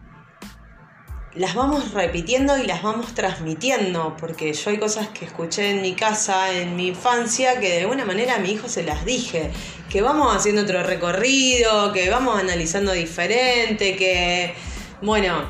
las 1.35 1.55
vamos 1.55 1.95
repitiendo 1.95 2.59
y 2.59 2.67
las 2.67 2.83
vamos 2.83 3.15
transmitiendo, 3.15 4.17
porque 4.19 4.53
yo 4.53 4.71
hay 4.71 4.79
cosas 4.79 5.09
que 5.09 5.25
escuché 5.25 5.71
en 5.71 5.83
mi 5.83 5.95
casa, 5.95 6.53
en 6.53 6.77
mi 6.77 6.89
infancia, 6.89 7.59
que 7.59 7.71
de 7.71 7.81
alguna 7.83 8.05
manera 8.05 8.35
a 8.35 8.39
mi 8.39 8.53
hijo 8.53 8.69
se 8.69 8.83
las 8.83 9.05
dije, 9.05 9.51
que 9.89 10.03
vamos 10.03 10.35
haciendo 10.37 10.63
otro 10.63 10.83
recorrido, 10.83 11.93
que 11.93 12.11
vamos 12.11 12.39
analizando 12.39 12.93
diferente, 12.93 13.97
que, 13.97 14.55
bueno, 15.01 15.45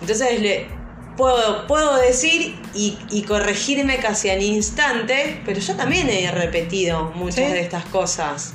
entonces 0.00 0.40
le, 0.40 0.66
puedo, 1.16 1.66
puedo 1.66 1.96
decir 1.98 2.56
y, 2.74 2.96
y 3.10 3.22
corregirme 3.22 3.96
casi 3.98 4.30
al 4.30 4.42
instante, 4.42 5.40
pero 5.44 5.60
yo 5.60 5.74
también 5.74 6.08
he 6.08 6.30
repetido 6.30 7.12
muchas 7.14 7.46
Sí. 7.46 7.52
de 7.52 7.60
estas 7.60 7.84
cosas. 7.86 8.52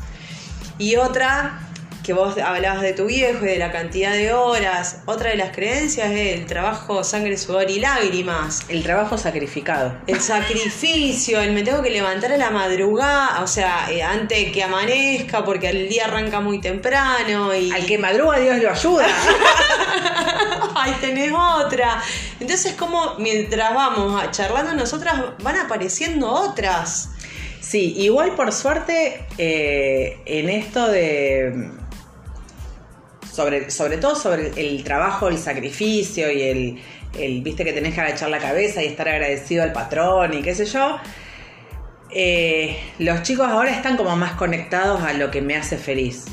Y 0.80 0.96
otra, 0.96 1.60
que 2.04 2.14
vos 2.14 2.38
hablabas 2.38 2.82
de 2.82 2.94
tu 2.94 3.06
viejo 3.06 3.46
y 3.46 3.50
de 3.50 3.58
la 3.58 3.72
cantidad 3.72 4.12
de 4.14 4.34
horas, 4.34 5.02
otra 5.06 5.30
de 5.30 5.38
las 5.38 5.52
creencias 5.56 6.10
es 6.12 6.40
el 6.40 6.46
trabajo, 6.48 7.04
sangre, 7.04 7.38
sudor 7.38 7.70
y 7.70 7.80
lágrimas. 7.80 8.66
El 8.70 8.82
trabajo 8.84 9.18
sacrificado. 9.18 9.96
El 10.08 10.20
sacrificio, 10.20 11.40
el 11.42 11.54
me 11.54 11.64
tengo 11.64 11.82
que 11.82 11.92
levantar 11.92 12.32
a 12.32 12.38
la 12.38 12.50
madrugada, 12.50 13.42
o 13.42 13.48
sea, 13.48 13.88
eh, 13.92 14.02
antes 14.04 14.52
que 14.52 14.64
amanezca, 14.64 15.46
porque 15.46 15.70
el 15.70 15.88
día 15.90 16.06
arranca 16.06 16.40
muy 16.42 16.60
temprano 16.60 17.54
y... 17.56 17.72
Al 17.72 17.86
que 17.86 17.98
madruga 17.98 18.40
Dios 18.40 18.58
lo 18.62 18.72
ayuda. 18.72 19.08
Ahí 20.84 20.94
tenés 21.00 21.32
otra. 21.32 22.02
Entonces, 22.40 22.74
como 22.74 23.16
mientras 23.20 23.74
vamos 23.74 24.32
charlando 24.32 24.74
nosotras, 24.74 25.16
van 25.42 25.58
apareciendo 25.58 26.30
otras. 26.30 27.10
Sí, 27.62 27.94
igual 27.98 28.36
por 28.36 28.52
suerte 28.52 29.26
eh, 29.38 30.20
en 30.26 30.50
esto 30.50 30.88
de 30.90 31.72
sobre, 33.32 33.72
sobre 33.72 33.98
todo 33.98 34.16
sobre 34.16 34.52
el 34.58 34.84
trabajo, 34.84 35.28
el 35.28 35.38
sacrificio 35.38 36.32
y 36.32 36.42
el, 36.44 36.82
el, 37.18 37.42
viste 37.42 37.64
que 37.64 37.74
tenés 37.74 37.96
que 37.96 38.02
agachar 38.02 38.30
la 38.30 38.40
cabeza 38.40 38.84
y 38.84 38.88
estar 38.88 39.08
agradecido 39.08 39.64
al 39.64 39.72
patrón 39.72 40.34
y 40.34 40.42
qué 40.44 40.54
sé 40.54 40.66
yo. 40.66 41.00
eh, 42.12 42.78
los 43.00 43.24
chicos 43.24 43.48
ahora 43.48 43.72
están 43.72 43.98
como 43.98 44.16
más 44.16 44.34
conectados 44.34 45.02
a 45.02 45.14
lo 45.14 45.32
que 45.32 45.42
me 45.42 45.56
hace 45.56 45.78
feliz. 45.78 46.26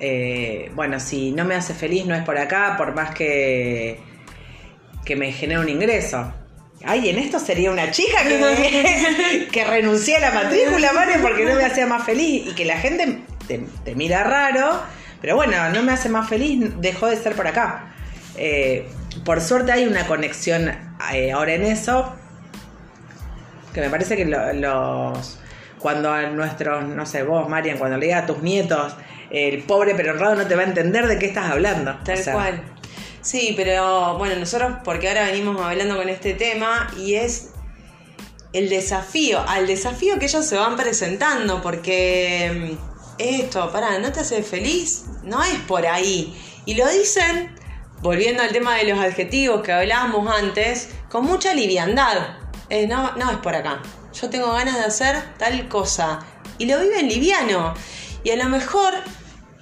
Eh, 0.00 0.70
bueno, 0.74 0.98
si 1.00 1.30
no 1.32 1.44
me 1.44 1.54
hace 1.54 1.74
feliz 1.74 2.06
no 2.06 2.14
es 2.14 2.22
por 2.24 2.36
acá, 2.38 2.74
por 2.76 2.94
más 2.94 3.14
que, 3.14 4.00
que 5.04 5.16
me 5.16 5.32
genere 5.32 5.60
un 5.60 5.68
ingreso. 5.68 6.32
Ay, 6.84 7.10
en 7.10 7.18
esto 7.18 7.38
sería 7.38 7.70
una 7.70 7.90
chica 7.92 8.24
que, 8.24 9.48
que 9.52 9.64
renuncié 9.64 10.16
a 10.16 10.20
la 10.20 10.30
matrícula, 10.32 10.92
Mario, 10.92 11.16
porque 11.22 11.44
no 11.44 11.54
me 11.54 11.64
hacía 11.64 11.86
más 11.86 12.04
feliz. 12.04 12.48
Y 12.48 12.54
que 12.54 12.64
la 12.64 12.78
gente 12.78 13.20
te, 13.46 13.58
te 13.84 13.94
mira 13.94 14.24
raro, 14.24 14.82
pero 15.20 15.36
bueno, 15.36 15.70
no 15.70 15.82
me 15.84 15.92
hace 15.92 16.08
más 16.08 16.28
feliz, 16.28 16.60
dejó 16.80 17.06
de 17.06 17.16
ser 17.16 17.34
por 17.34 17.46
acá. 17.46 17.94
Eh, 18.36 18.88
por 19.24 19.40
suerte 19.40 19.70
hay 19.70 19.84
una 19.86 20.06
conexión 20.08 20.72
eh, 21.12 21.30
ahora 21.30 21.52
en 21.54 21.62
eso, 21.62 22.16
que 23.72 23.80
me 23.80 23.88
parece 23.90 24.16
que 24.16 24.24
lo- 24.24 24.52
los... 24.52 25.38
Cuando 25.78 26.12
a 26.12 26.22
nuestros, 26.30 26.84
no 26.84 27.04
sé, 27.06 27.24
vos, 27.24 27.48
Marian, 27.48 27.76
cuando 27.76 27.96
le 27.98 28.06
digas 28.06 28.22
a 28.22 28.26
tus 28.26 28.40
nietos, 28.40 28.94
el 29.32 29.62
pobre 29.62 29.94
pero 29.94 30.12
honrado 30.12 30.36
no 30.36 30.46
te 30.46 30.54
va 30.54 30.62
a 30.62 30.66
entender 30.66 31.06
de 31.06 31.18
qué 31.18 31.26
estás 31.26 31.50
hablando. 31.50 31.98
Tal 32.04 32.18
O 32.18 32.22
sea, 32.22 32.34
cual. 32.34 32.62
Sí, 33.22 33.54
pero 33.56 34.18
bueno, 34.18 34.36
nosotros, 34.36 34.72
porque 34.84 35.08
ahora 35.08 35.24
venimos 35.24 35.60
hablando 35.60 35.96
con 35.96 36.08
este 36.08 36.34
tema 36.34 36.92
y 36.98 37.14
es 37.14 37.50
el 38.52 38.68
desafío, 38.68 39.40
al 39.48 39.66
desafío 39.66 40.18
que 40.18 40.26
ellos 40.26 40.44
se 40.44 40.56
van 40.56 40.76
presentando, 40.76 41.62
porque 41.62 42.76
mm, 42.76 43.18
esto, 43.18 43.72
pará, 43.72 43.98
¿no 43.98 44.12
te 44.12 44.20
hace 44.20 44.42
feliz? 44.42 45.04
No 45.22 45.42
es 45.42 45.58
por 45.66 45.86
ahí. 45.86 46.36
Y 46.66 46.74
lo 46.74 46.86
dicen, 46.88 47.54
volviendo 48.02 48.42
al 48.42 48.52
tema 48.52 48.76
de 48.76 48.84
los 48.84 48.98
adjetivos 48.98 49.62
que 49.62 49.72
hablábamos 49.72 50.30
antes, 50.30 50.90
con 51.08 51.24
mucha 51.24 51.54
liviandad. 51.54 52.36
Eh, 52.68 52.86
no, 52.86 53.12
no 53.16 53.30
es 53.30 53.38
por 53.38 53.54
acá. 53.54 53.80
Yo 54.20 54.28
tengo 54.28 54.52
ganas 54.52 54.74
de 54.74 54.84
hacer 54.84 55.16
tal 55.38 55.68
cosa. 55.68 56.18
Y 56.58 56.66
lo 56.66 56.80
viven 56.80 57.08
liviano. 57.08 57.74
Y 58.24 58.30
a 58.30 58.36
lo 58.36 58.48
mejor 58.48 58.94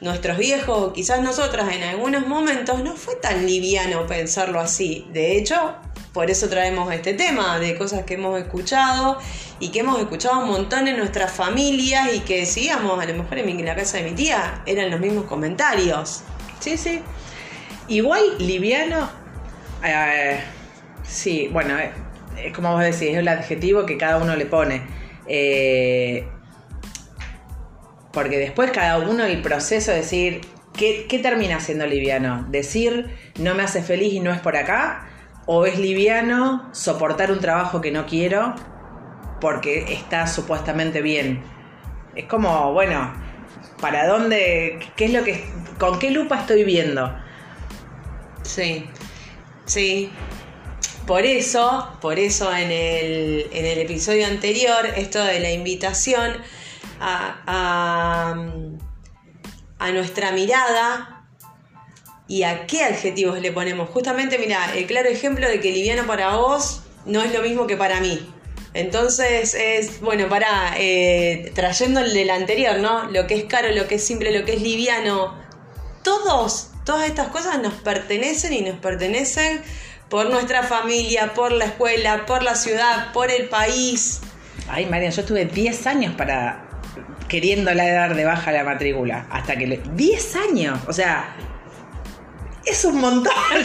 nuestros 0.00 0.38
viejos, 0.38 0.78
o 0.78 0.92
quizás 0.92 1.20
nosotras 1.22 1.72
en 1.74 1.82
algunos 1.82 2.26
momentos, 2.26 2.82
no 2.82 2.96
fue 2.96 3.16
tan 3.16 3.46
liviano 3.46 4.06
pensarlo 4.06 4.60
así. 4.60 5.06
De 5.12 5.36
hecho, 5.36 5.74
por 6.12 6.30
eso 6.30 6.48
traemos 6.48 6.92
este 6.92 7.14
tema 7.14 7.58
de 7.58 7.76
cosas 7.76 8.04
que 8.04 8.14
hemos 8.14 8.40
escuchado 8.40 9.18
y 9.60 9.68
que 9.68 9.80
hemos 9.80 10.00
escuchado 10.00 10.40
un 10.40 10.48
montón 10.48 10.88
en 10.88 10.96
nuestras 10.96 11.30
familias 11.30 12.14
y 12.14 12.20
que 12.20 12.40
decíamos, 12.40 13.00
a 13.00 13.06
lo 13.06 13.14
mejor 13.14 13.38
en 13.38 13.64
la 13.64 13.76
casa 13.76 13.98
de 13.98 14.04
mi 14.04 14.12
tía, 14.12 14.62
eran 14.66 14.90
los 14.90 15.00
mismos 15.00 15.24
comentarios. 15.24 16.22
Sí, 16.58 16.76
sí. 16.76 17.02
Igual 17.88 18.22
liviano. 18.38 19.08
eh, 19.84 20.40
sí, 21.06 21.48
bueno, 21.52 21.78
eh, 21.78 21.92
es 22.44 22.52
como 22.54 22.72
vos 22.72 22.80
decís, 22.80 23.02
es 23.02 23.16
el 23.16 23.28
adjetivo 23.28 23.86
que 23.86 23.96
cada 23.98 24.16
uno 24.18 24.34
le 24.34 24.46
pone. 24.46 24.82
Eh, 25.26 26.26
porque 28.12 28.38
después 28.38 28.70
cada 28.70 28.98
uno 28.98 29.24
el 29.24 29.40
proceso 29.42 29.92
de 29.92 29.98
decir, 29.98 30.40
¿qué, 30.76 31.20
termina 31.22 31.60
siendo 31.60 31.86
liviano? 31.86 32.46
¿Decir 32.48 33.16
no 33.38 33.54
me 33.54 33.62
hace 33.62 33.82
feliz 33.82 34.12
y 34.14 34.20
no 34.20 34.32
es 34.32 34.40
por 34.40 34.56
acá? 34.56 35.08
¿O 35.46 35.66
es 35.66 35.78
liviano 35.78 36.68
soportar 36.72 37.32
un 37.32 37.40
trabajo 37.40 37.80
que 37.80 37.90
no 37.90 38.06
quiero 38.06 38.54
porque 39.40 39.92
está 39.92 40.26
supuestamente 40.26 41.02
bien? 41.02 41.42
Es 42.14 42.24
como, 42.24 42.72
bueno, 42.72 43.12
¿para 43.80 44.06
dónde? 44.06 44.80
¿Qué 44.96 45.06
es 45.06 45.12
lo 45.12 45.24
que, 45.24 45.44
con 45.78 45.98
qué 45.98 46.10
lupa 46.10 46.40
estoy 46.40 46.64
viendo? 46.64 47.16
Sí, 48.42 48.86
sí. 49.66 50.10
Por 51.06 51.24
eso, 51.24 51.96
por 52.00 52.18
eso 52.18 52.54
en 52.54 52.70
el, 52.70 53.46
en 53.52 53.66
el 53.66 53.78
episodio 53.78 54.26
anterior, 54.26 54.86
esto 54.96 55.22
de 55.24 55.40
la 55.40 55.50
invitación 55.50 56.36
a, 57.00 58.34
a, 59.78 59.90
nuestra 59.92 60.30
mirada 60.32 61.24
y 62.28 62.44
a 62.44 62.66
qué 62.66 62.84
adjetivos 62.84 63.40
le 63.40 63.50
ponemos. 63.50 63.88
Justamente, 63.90 64.38
mira, 64.38 64.72
el 64.76 64.86
claro 64.86 65.08
ejemplo 65.08 65.48
de 65.48 65.60
que 65.60 65.72
liviano 65.72 66.06
para 66.06 66.36
vos 66.36 66.82
no 67.06 67.22
es 67.22 67.32
lo 67.32 67.42
mismo 67.42 67.66
que 67.66 67.76
para 67.76 68.00
mí. 68.00 68.24
Entonces 68.72 69.54
es, 69.54 70.00
bueno, 70.00 70.28
para, 70.28 70.74
eh, 70.78 71.50
trayendo 71.54 72.00
el 72.00 72.14
del 72.14 72.30
anterior, 72.30 72.78
¿no? 72.78 73.10
Lo 73.10 73.26
que 73.26 73.34
es 73.34 73.44
caro, 73.44 73.72
lo 73.72 73.88
que 73.88 73.96
es 73.96 74.06
simple, 74.06 74.38
lo 74.38 74.44
que 74.44 74.54
es 74.54 74.62
liviano, 74.62 75.34
todos, 76.04 76.70
todas 76.84 77.08
estas 77.08 77.28
cosas 77.28 77.60
nos 77.60 77.74
pertenecen 77.74 78.52
y 78.52 78.60
nos 78.60 78.78
pertenecen 78.78 79.60
por 80.08 80.30
nuestra 80.30 80.62
familia, 80.62 81.34
por 81.34 81.50
la 81.50 81.64
escuela, 81.64 82.26
por 82.26 82.44
la 82.44 82.54
ciudad, 82.54 83.12
por 83.12 83.32
el 83.32 83.48
país. 83.48 84.20
Ay, 84.68 84.86
María, 84.86 85.10
yo 85.10 85.24
tuve 85.24 85.46
10 85.46 85.86
años 85.88 86.14
para 86.14 86.69
queriéndola 87.28 87.90
dar 87.92 88.14
de 88.14 88.24
baja 88.24 88.52
la 88.52 88.64
matrícula. 88.64 89.26
Hasta 89.30 89.56
que 89.56 89.66
le. 89.66 89.80
10 89.94 90.36
años. 90.36 90.78
O 90.86 90.92
sea, 90.92 91.34
es 92.64 92.84
un 92.84 93.00
montón. 93.00 93.32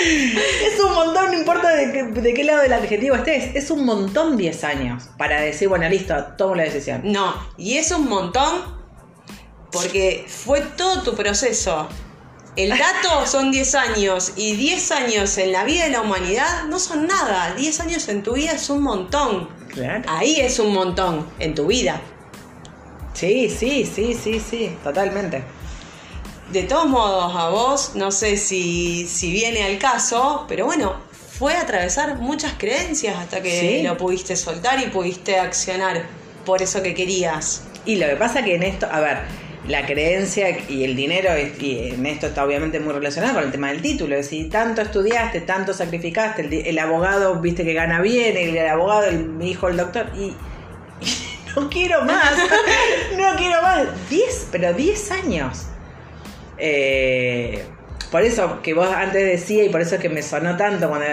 es 0.00 0.80
un 0.80 0.94
montón, 0.94 1.26
no 1.26 1.38
importa 1.38 1.70
de, 1.70 2.34
qué 2.34 2.44
lado 2.44 2.62
del 2.62 2.72
adjetivo 2.72 3.16
estés. 3.16 3.54
Es 3.54 3.70
un 3.70 3.84
montón 3.84 4.36
10 4.36 4.64
años 4.64 5.04
para 5.16 5.40
decir, 5.40 5.68
bueno, 5.68 5.88
listo, 5.88 6.14
tomo 6.36 6.54
la 6.54 6.64
decisión. 6.64 7.02
No, 7.04 7.34
y 7.56 7.78
es 7.78 7.90
un 7.92 8.08
montón 8.08 8.80
porque 9.70 10.24
fue 10.26 10.60
todo 10.76 11.02
tu 11.02 11.14
proceso. 11.14 11.88
El 12.56 12.70
dato 12.70 13.26
son 13.26 13.52
10 13.52 13.74
años 13.76 14.32
y 14.36 14.56
10 14.56 14.90
años 14.90 15.38
en 15.38 15.52
la 15.52 15.62
vida 15.64 15.84
de 15.84 15.90
la 15.90 16.00
humanidad 16.00 16.64
no 16.64 16.78
son 16.78 17.06
nada. 17.06 17.54
10 17.54 17.80
años 17.80 18.08
en 18.08 18.22
tu 18.22 18.34
vida 18.34 18.52
es 18.52 18.68
un 18.70 18.82
montón. 18.82 19.48
Ahí 20.08 20.40
es 20.40 20.58
un 20.58 20.72
montón 20.72 21.26
en 21.38 21.54
tu 21.54 21.66
vida. 21.68 22.00
Sí, 23.14 23.48
sí, 23.48 23.84
sí, 23.84 24.14
sí, 24.14 24.40
sí, 24.40 24.76
totalmente 24.82 25.42
de 26.52 26.64
todos 26.64 26.88
modos, 26.88 27.32
a 27.36 27.48
vos, 27.48 27.92
no 27.94 28.10
sé 28.10 28.36
si, 28.36 29.06
si 29.06 29.30
viene 29.30 29.62
al 29.62 29.78
caso, 29.78 30.46
pero 30.48 30.66
bueno, 30.66 30.94
fue 31.12 31.54
atravesar 31.56 32.18
muchas 32.18 32.54
creencias 32.58 33.16
hasta 33.16 33.40
que 33.40 33.82
lo 33.84 33.96
pudiste 33.96 34.34
soltar 34.36 34.80
y 34.80 34.88
pudiste 34.88 35.38
accionar 35.38 36.02
por 36.44 36.60
eso 36.60 36.82
que 36.82 36.94
querías. 36.94 37.62
Y 37.86 37.96
lo 37.96 38.08
que 38.08 38.16
pasa 38.16 38.44
que 38.44 38.56
en 38.56 38.64
esto, 38.64 38.86
a 38.90 39.00
ver, 39.00 39.18
la 39.68 39.86
creencia 39.86 40.58
y 40.68 40.84
el 40.84 40.96
dinero, 40.96 41.30
y 41.38 41.92
en 41.94 42.04
esto 42.04 42.26
está 42.26 42.44
obviamente 42.44 42.80
muy 42.80 42.92
relacionado 42.92 43.34
con 43.34 43.44
el 43.44 43.52
tema 43.52 43.68
del 43.68 43.80
título. 43.80 44.20
Si 44.22 44.44
tanto 44.48 44.82
estudiaste, 44.82 45.42
tanto 45.42 45.72
sacrificaste, 45.72 46.68
el, 46.68 46.78
abogado, 46.78 47.36
viste 47.36 47.64
que 47.64 47.74
gana 47.74 48.00
bien, 48.00 48.36
el, 48.36 48.58
abogado, 48.66 49.04
el, 49.04 49.40
hijo, 49.40 49.68
el 49.68 49.76
doctor, 49.76 50.10
y, 50.18 50.34
no 51.56 51.68
quiero 51.68 52.04
más, 52.04 52.32
no 53.16 53.36
quiero 53.36 53.62
más. 53.62 53.86
10, 54.08 54.48
pero 54.52 54.72
10 54.72 55.10
años. 55.12 55.66
Eh, 56.58 57.64
por 58.10 58.22
eso 58.22 58.60
que 58.60 58.74
vos 58.74 58.88
antes 58.92 59.24
decías 59.24 59.66
y 59.66 59.68
por 59.70 59.80
eso 59.80 59.94
es 59.94 60.00
que 60.00 60.08
me 60.08 60.22
sonó 60.22 60.56
tanto 60.56 60.88
cuando 60.88 61.06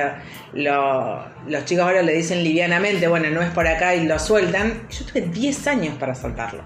los 1.47 1.65
chicos 1.65 1.85
ahora 1.85 2.01
le 2.01 2.13
dicen 2.13 2.43
livianamente, 2.43 3.07
bueno, 3.07 3.29
no 3.29 3.41
es 3.41 3.51
por 3.51 3.67
acá 3.67 3.95
y 3.95 4.05
lo 4.05 4.17
sueltan. 4.19 4.87
Yo 4.89 5.05
tuve 5.05 5.21
10 5.21 5.67
años 5.67 5.95
para 5.97 6.15
soltarlo. 6.15 6.63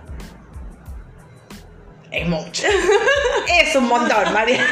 Es 2.12 2.28
mucho. 2.28 2.64
es 3.62 3.76
un 3.76 3.88
montón, 3.88 4.34
María. 4.34 4.66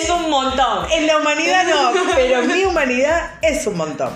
Es 0.00 0.08
un 0.10 0.30
montón. 0.30 0.90
En 0.92 1.06
la 1.06 1.18
humanidad 1.18 1.66
no, 1.66 1.92
pero 2.14 2.42
en 2.42 2.52
mi 2.52 2.64
humanidad 2.64 3.32
es 3.42 3.66
un 3.66 3.76
montón. 3.76 4.10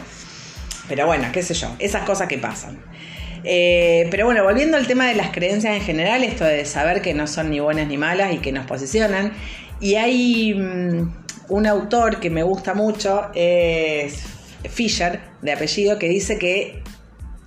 Pero 0.86 1.06
bueno, 1.06 1.28
qué 1.32 1.42
sé 1.42 1.54
yo, 1.54 1.74
esas 1.78 2.02
cosas 2.04 2.28
que 2.28 2.38
pasan. 2.38 2.82
Eh, 3.44 4.08
pero 4.10 4.26
bueno, 4.26 4.44
volviendo 4.44 4.76
al 4.76 4.86
tema 4.86 5.06
de 5.06 5.14
las 5.14 5.30
creencias 5.30 5.74
en 5.74 5.82
general, 5.82 6.24
esto 6.24 6.44
de 6.44 6.64
saber 6.64 7.02
que 7.02 7.14
no 7.14 7.26
son 7.26 7.50
ni 7.50 7.60
buenas 7.60 7.86
ni 7.86 7.96
malas 7.96 8.32
y 8.32 8.38
que 8.38 8.52
nos 8.52 8.66
posicionan. 8.66 9.32
Y 9.80 9.94
hay 9.94 10.54
mm, 10.54 11.12
un 11.48 11.66
autor 11.66 12.20
que 12.20 12.30
me 12.30 12.42
gusta 12.42 12.74
mucho, 12.74 13.30
es 13.34 14.24
Fisher, 14.68 15.20
de 15.42 15.52
apellido, 15.52 15.98
que 15.98 16.08
dice 16.08 16.38
que 16.38 16.82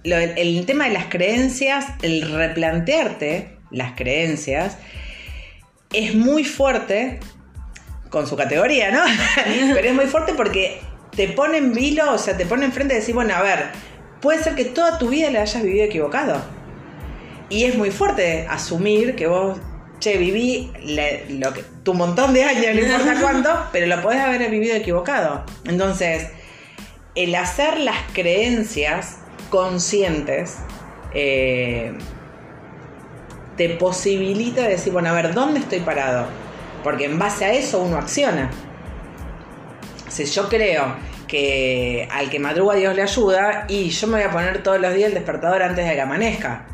el 0.03 0.65
tema 0.65 0.85
de 0.85 0.93
las 0.93 1.05
creencias, 1.05 1.85
el 2.01 2.21
replantearte 2.31 3.57
las 3.69 3.93
creencias, 3.93 4.77
es 5.93 6.15
muy 6.15 6.43
fuerte 6.43 7.19
con 8.09 8.27
su 8.27 8.35
categoría, 8.35 8.91
¿no? 8.91 9.01
Pero 9.73 9.87
es 9.87 9.93
muy 9.93 10.05
fuerte 10.05 10.33
porque 10.33 10.79
te 11.15 11.27
pone 11.29 11.57
en 11.57 11.73
vilo, 11.73 12.13
o 12.13 12.17
sea, 12.17 12.37
te 12.37 12.45
pone 12.45 12.65
enfrente 12.65 12.93
y 12.93 12.97
decir, 12.97 13.13
bueno, 13.13 13.35
a 13.35 13.41
ver, 13.41 13.65
puede 14.21 14.43
ser 14.43 14.55
que 14.55 14.65
toda 14.65 14.97
tu 14.97 15.09
vida 15.09 15.29
le 15.29 15.39
hayas 15.39 15.61
vivido 15.61 15.85
equivocado. 15.85 16.41
Y 17.49 17.65
es 17.65 17.75
muy 17.75 17.91
fuerte 17.91 18.47
asumir 18.49 19.15
que 19.15 19.27
vos, 19.27 19.57
che, 19.99 20.17
viví 20.17 20.71
lo 21.29 21.53
que, 21.53 21.65
tu 21.83 21.93
montón 21.93 22.33
de 22.33 22.43
años, 22.43 22.75
no 22.75 22.81
importa 22.81 23.17
cuánto, 23.21 23.67
pero 23.71 23.87
lo 23.87 24.01
podés 24.01 24.21
haber 24.21 24.49
vivido 24.49 24.75
equivocado. 24.75 25.43
Entonces, 25.65 26.29
el 27.15 27.35
hacer 27.35 27.79
las 27.79 27.97
creencias 28.13 29.17
conscientes 29.49 30.59
eh, 31.13 31.93
te 33.57 33.69
posibilita 33.71 34.67
decir, 34.67 34.93
bueno, 34.93 35.09
a 35.09 35.13
ver, 35.13 35.33
¿dónde 35.33 35.59
estoy 35.59 35.81
parado? 35.81 36.27
Porque 36.83 37.05
en 37.05 37.19
base 37.19 37.45
a 37.45 37.51
eso 37.51 37.81
uno 37.81 37.97
acciona. 37.97 38.49
Si 40.07 40.25
yo 40.25 40.47
creo 40.47 40.95
que 41.31 42.09
al 42.11 42.29
que 42.29 42.39
madruga 42.39 42.75
Dios 42.75 42.93
le 42.93 43.03
ayuda 43.03 43.63
y 43.69 43.89
yo 43.89 44.07
me 44.07 44.17
voy 44.17 44.23
a 44.23 44.31
poner 44.31 44.61
todos 44.61 44.81
los 44.81 44.93
días 44.93 45.07
el 45.07 45.13
despertador 45.13 45.63
antes 45.63 45.87
de 45.87 45.93
que 45.93 46.01
amanezca. 46.01 46.65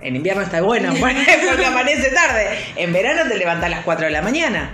En 0.00 0.14
invierno 0.14 0.42
está 0.42 0.62
bueno 0.62 0.94
porque 1.00 1.66
amanece 1.66 2.10
tarde. 2.10 2.46
En 2.76 2.92
verano 2.92 3.28
te 3.28 3.36
levantas 3.36 3.66
a 3.66 3.70
las 3.70 3.84
4 3.84 4.06
de 4.06 4.12
la 4.12 4.22
mañana. 4.22 4.70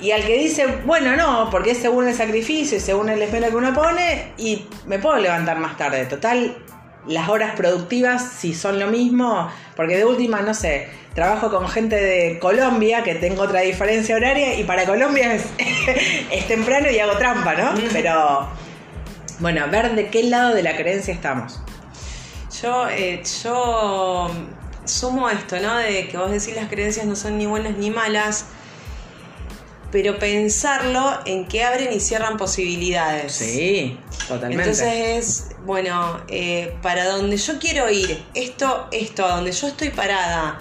Y 0.00 0.10
al 0.10 0.24
que 0.24 0.36
dice, 0.36 0.66
bueno, 0.84 1.14
no, 1.14 1.48
porque 1.50 1.70
es 1.70 1.78
según 1.78 2.08
el 2.08 2.14
sacrificio 2.14 2.78
y 2.78 2.80
según 2.80 3.10
el 3.10 3.22
esmero 3.22 3.48
que 3.48 3.56
uno 3.56 3.72
pone, 3.72 4.32
y 4.38 4.66
me 4.86 4.98
puedo 4.98 5.16
levantar 5.18 5.60
más 5.60 5.76
tarde. 5.76 6.04
Total, 6.06 6.56
las 7.06 7.28
horas 7.28 7.54
productivas, 7.56 8.32
si 8.38 8.54
son 8.54 8.78
lo 8.78 8.86
mismo, 8.86 9.50
porque 9.76 9.96
de 9.96 10.04
última, 10.04 10.40
no 10.40 10.54
sé, 10.54 10.88
trabajo 11.14 11.50
con 11.50 11.68
gente 11.68 11.96
de 11.96 12.38
Colombia, 12.38 13.02
que 13.02 13.14
tengo 13.14 13.42
otra 13.42 13.60
diferencia 13.60 14.16
horaria, 14.16 14.58
y 14.58 14.64
para 14.64 14.84
Colombia 14.84 15.34
es, 15.34 16.46
temprano 16.48 16.90
y 16.90 16.98
hago 16.98 17.16
trampa, 17.16 17.54
¿no? 17.54 17.74
Pero, 17.92 18.48
bueno, 19.38 19.66
ver 19.70 19.94
de 19.94 20.08
qué 20.08 20.24
lado 20.24 20.54
de 20.54 20.62
la 20.62 20.76
creencia 20.76 21.12
estamos. 21.12 21.60
Yo, 22.62 22.88
eh, 22.88 23.22
yo 23.42 24.30
sumo 24.84 25.28
esto, 25.28 25.58
¿no? 25.60 25.76
De 25.76 26.08
que 26.08 26.16
vos 26.16 26.30
decís 26.30 26.54
las 26.54 26.68
creencias 26.68 27.06
no 27.06 27.16
son 27.16 27.38
ni 27.38 27.46
buenas 27.46 27.76
ni 27.76 27.90
malas 27.90 28.46
pero 29.94 30.18
pensarlo 30.18 31.20
en 31.24 31.46
que 31.46 31.62
abren 31.62 31.92
y 31.92 32.00
cierran 32.00 32.36
posibilidades. 32.36 33.30
Sí, 33.30 33.96
totalmente. 34.26 34.64
Entonces 34.64 34.92
es, 34.92 35.56
bueno, 35.64 36.20
eh, 36.26 36.74
para 36.82 37.04
donde 37.04 37.36
yo 37.36 37.60
quiero 37.60 37.88
ir, 37.88 38.20
esto, 38.34 38.88
esto, 38.90 39.24
a 39.24 39.36
donde 39.36 39.52
yo 39.52 39.68
estoy 39.68 39.90
parada, 39.90 40.58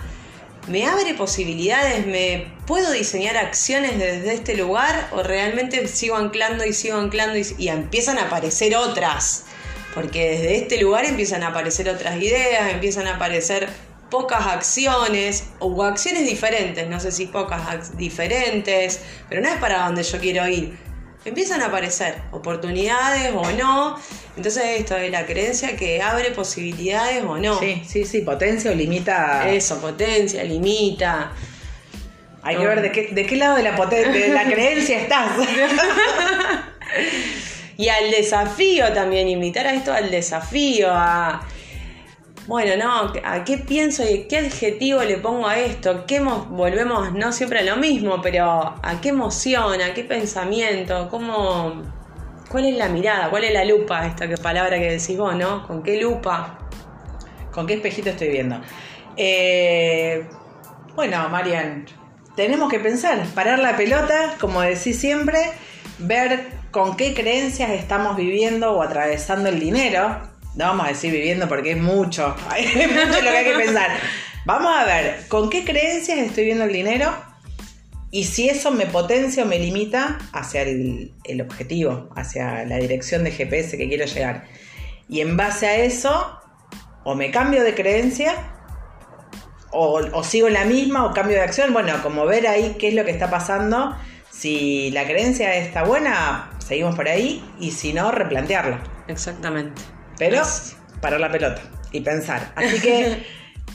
¿me 0.68 0.86
abre 0.86 1.16
posibilidades? 1.16 2.06
¿Me 2.06 2.54
puedo 2.68 2.92
diseñar 2.92 3.36
acciones 3.38 3.98
desde 3.98 4.36
este 4.36 4.56
lugar? 4.56 5.10
¿O 5.14 5.24
realmente 5.24 5.88
sigo 5.88 6.16
anclando 6.16 6.64
y 6.64 6.72
sigo 6.72 6.98
anclando 6.98 7.36
y, 7.36 7.44
y 7.58 7.70
empiezan 7.70 8.20
a 8.20 8.26
aparecer 8.26 8.76
otras? 8.76 9.46
Porque 9.96 10.30
desde 10.30 10.58
este 10.58 10.80
lugar 10.80 11.06
empiezan 11.06 11.42
a 11.42 11.48
aparecer 11.48 11.90
otras 11.90 12.22
ideas, 12.22 12.72
empiezan 12.72 13.08
a 13.08 13.16
aparecer 13.16 13.68
pocas 14.14 14.46
acciones 14.46 15.46
o 15.58 15.84
acciones 15.84 16.30
diferentes, 16.30 16.88
no 16.88 17.00
sé 17.00 17.12
si 17.12 17.26
pocas 17.26 17.98
diferentes, 17.98 19.02
pero 19.28 19.42
no 19.42 19.50
es 19.50 19.56
para 19.56 19.86
donde 19.86 20.04
yo 20.04 20.20
quiero 20.20 20.48
ir. 20.48 20.78
Empiezan 21.26 21.64
a 21.64 21.66
aparecer 21.66 22.22
oportunidades 22.30 23.32
o 23.36 23.52
no. 23.54 23.98
Entonces 24.38 24.82
esto 24.82 24.96
es 24.98 25.10
la 25.10 25.26
creencia 25.26 25.76
que 25.76 26.00
abre 26.00 26.30
posibilidades 26.30 27.24
o 27.24 27.40
no. 27.40 27.60
Sí, 27.60 27.82
sí, 27.88 28.06
sí, 28.06 28.22
potencia 28.22 28.70
o 28.70 28.76
limita. 28.76 29.50
Eso, 29.50 29.82
potencia, 29.82 30.44
limita. 30.44 31.32
Hay 32.44 32.58
que 32.58 32.68
ver 32.68 32.84
de 32.84 32.92
qué, 32.92 33.08
de 33.14 33.26
qué 33.26 33.36
lado 33.36 33.56
de 33.56 33.64
la, 33.64 33.72
de 33.72 34.28
la 34.28 34.44
creencia 34.52 35.00
estás. 35.00 35.32
y 37.78 37.88
al 37.88 38.12
desafío 38.12 38.94
también, 38.94 39.28
invitar 39.28 39.66
a 39.66 39.74
esto 39.74 39.92
al 39.92 40.12
desafío, 40.12 40.90
a 40.92 41.42
bueno, 42.48 42.76
no, 42.76 43.14
¿a 43.24 43.44
qué 43.46 43.58
pienso 43.58 44.04
y 44.08 44.28
qué 44.28 44.40
adjetivo 44.40 45.02
le 45.04 45.18
pongo 45.18 45.48
a 45.48 45.58
esto? 45.58 46.06
¿Qué 46.06 46.20
volvemos 46.20 47.14
no 47.14 47.32
siempre 47.32 47.60
a 47.60 47.64
lo 47.64 47.78
mismo, 47.78 48.22
pero 48.22 48.76
a 48.82 49.00
qué 49.02 49.10
emoción, 49.10 49.82
a 49.82 49.94
qué 49.94 50.04
pensamiento, 50.04 51.08
cómo, 51.10 51.84
cuál 52.50 52.66
es 52.66 52.76
la 52.76 52.90
mirada, 52.90 53.30
cuál 53.30 53.46
es 53.46 53.54
la 53.54 53.64
lupa, 53.64 54.06
esta 54.06 54.28
palabra 54.42 54.78
que 54.78 54.92
decís 54.92 55.18
vos, 55.18 55.36
¿no? 55.36 55.66
¿Con 55.66 55.84
qué 55.84 56.02
lupa? 56.02 56.60
¿Con 57.54 57.66
qué 57.66 57.76
espejito 57.76 58.10
estoy 58.10 58.30
viendo? 58.30 58.60
Eh, 59.16 60.28
bueno, 60.96 61.30
Marian, 61.30 61.86
tenemos 62.36 62.70
que 62.70 62.80
pensar, 62.80 63.26
parar 63.34 63.60
la 63.60 63.78
pelota, 63.78 64.36
como 64.42 64.62
decís 64.62 65.00
siempre, 65.00 65.40
ver 66.00 66.48
con 66.72 66.98
qué 66.98 67.14
creencias 67.14 67.70
estamos 67.70 68.18
viviendo 68.18 68.74
o 68.74 68.82
atravesando 68.82 69.48
el 69.48 69.60
dinero 69.60 70.33
no 70.56 70.66
vamos 70.66 70.86
a 70.86 70.90
decir 70.90 71.12
viviendo 71.12 71.48
porque 71.48 71.72
es 71.72 71.78
mucho, 71.78 72.36
es 72.58 72.92
mucho 72.92 73.22
lo 73.22 73.32
que 73.32 73.38
hay 73.38 73.46
que 73.46 73.58
pensar. 73.58 73.90
Vamos 74.46 74.72
a 74.76 74.86
ver, 74.86 75.28
¿con 75.30 75.50
qué 75.50 75.64
creencias 75.64 76.20
estoy 76.20 76.46
viendo 76.46 76.66
el 76.66 76.74
dinero? 76.74 77.14
Y 78.12 78.26
si 78.26 78.50
eso 78.50 78.70
me 78.70 78.86
potencia 78.86 79.44
o 79.44 79.46
me 79.48 79.58
limita 79.58 80.20
hacia 80.34 80.62
el, 80.62 81.42
objetivo, 81.42 82.10
hacia 82.16 82.64
la 82.66 82.78
dirección 82.78 83.24
de 83.24 83.32
GPS 83.32 83.76
que 83.78 83.88
quiero 83.88 84.06
llegar. 84.06 84.46
Y 85.10 85.22
en 85.22 85.36
base 85.36 85.66
a 85.66 85.76
eso, 85.78 86.40
o 87.04 87.16
me 87.16 87.32
cambio 87.32 87.64
de 87.64 87.74
creencia, 87.74 88.36
o, 89.72 90.02
o 90.14 90.24
sigo 90.24 90.50
la 90.50 90.66
misma, 90.66 91.06
o 91.06 91.14
cambio 91.14 91.38
de 91.38 91.44
acción. 91.44 91.74
Bueno, 91.74 91.94
como 92.04 92.26
ver 92.28 92.48
ahí 92.48 92.76
qué 92.78 92.90
es 92.90 92.94
lo 92.94 93.04
que 93.04 93.12
está 93.12 93.32
pasando. 93.32 93.96
Si 94.30 94.92
la 94.92 95.06
creencia 95.06 95.56
está 95.56 95.84
buena, 95.84 96.52
seguimos 96.60 96.96
por 96.96 97.08
ahí 97.08 97.44
y 97.60 97.72
si 97.72 97.94
no, 97.94 98.12
replantearla. 98.12 98.84
Exactamente. 99.08 99.82
Pero 100.18 100.42
parar 101.02 101.20
la 101.20 101.32
pelota 101.32 101.62
y 101.92 102.02
pensar. 102.02 102.52
Así 102.56 102.80
que 102.82 103.26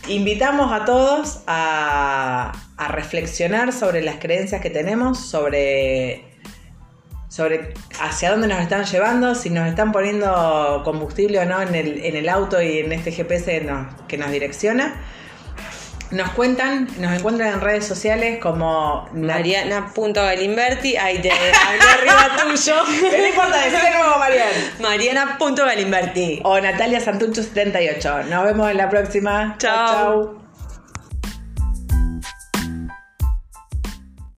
invitamos 0.08 0.72
a 0.72 0.84
todos 0.84 1.42
a, 1.46 2.52
a 2.76 2.88
reflexionar 2.88 3.72
sobre 3.72 4.02
las 4.02 4.16
creencias 4.16 4.60
que 4.60 4.70
tenemos, 4.70 5.18
sobre, 5.18 6.24
sobre 7.28 7.74
hacia 8.00 8.30
dónde 8.30 8.48
nos 8.48 8.60
están 8.60 8.84
llevando, 8.84 9.34
si 9.34 9.50
nos 9.50 9.68
están 9.68 9.92
poniendo 9.92 10.82
combustible 10.84 11.38
o 11.40 11.44
no 11.44 11.60
en 11.60 11.74
el, 11.74 12.04
en 12.04 12.16
el 12.16 12.28
auto 12.28 12.62
y 12.62 12.78
en 12.78 12.92
este 12.92 13.12
GPS 13.12 13.60
nos- 13.62 13.94
que 14.06 14.16
nos 14.18 14.30
direcciona. 14.30 14.94
Nos 16.10 16.30
cuentan, 16.30 16.88
nos 16.98 17.12
encuentran 17.12 17.52
en 17.54 17.60
redes 17.60 17.86
sociales 17.86 18.38
como 18.40 19.08
Mariana.galimberti, 19.12 20.96
ahí 20.96 21.20
te 21.20 21.30
hablé 21.30 21.52
arriba 21.52 22.36
tuyo. 22.42 22.74
No 23.18 23.26
importa, 23.26 23.58
decirle 23.64 23.90
como 24.02 24.18
Mariana. 24.18 24.74
Mariana.galimberti. 24.80 26.40
O 26.44 26.58
Natalia 26.60 27.00
Santucho 27.00 27.42
78. 27.42 28.22
Nos 28.30 28.44
vemos 28.44 28.70
en 28.70 28.76
la 28.78 28.88
próxima. 28.88 29.56
Chao. 29.58 29.88
chau. 29.92 30.47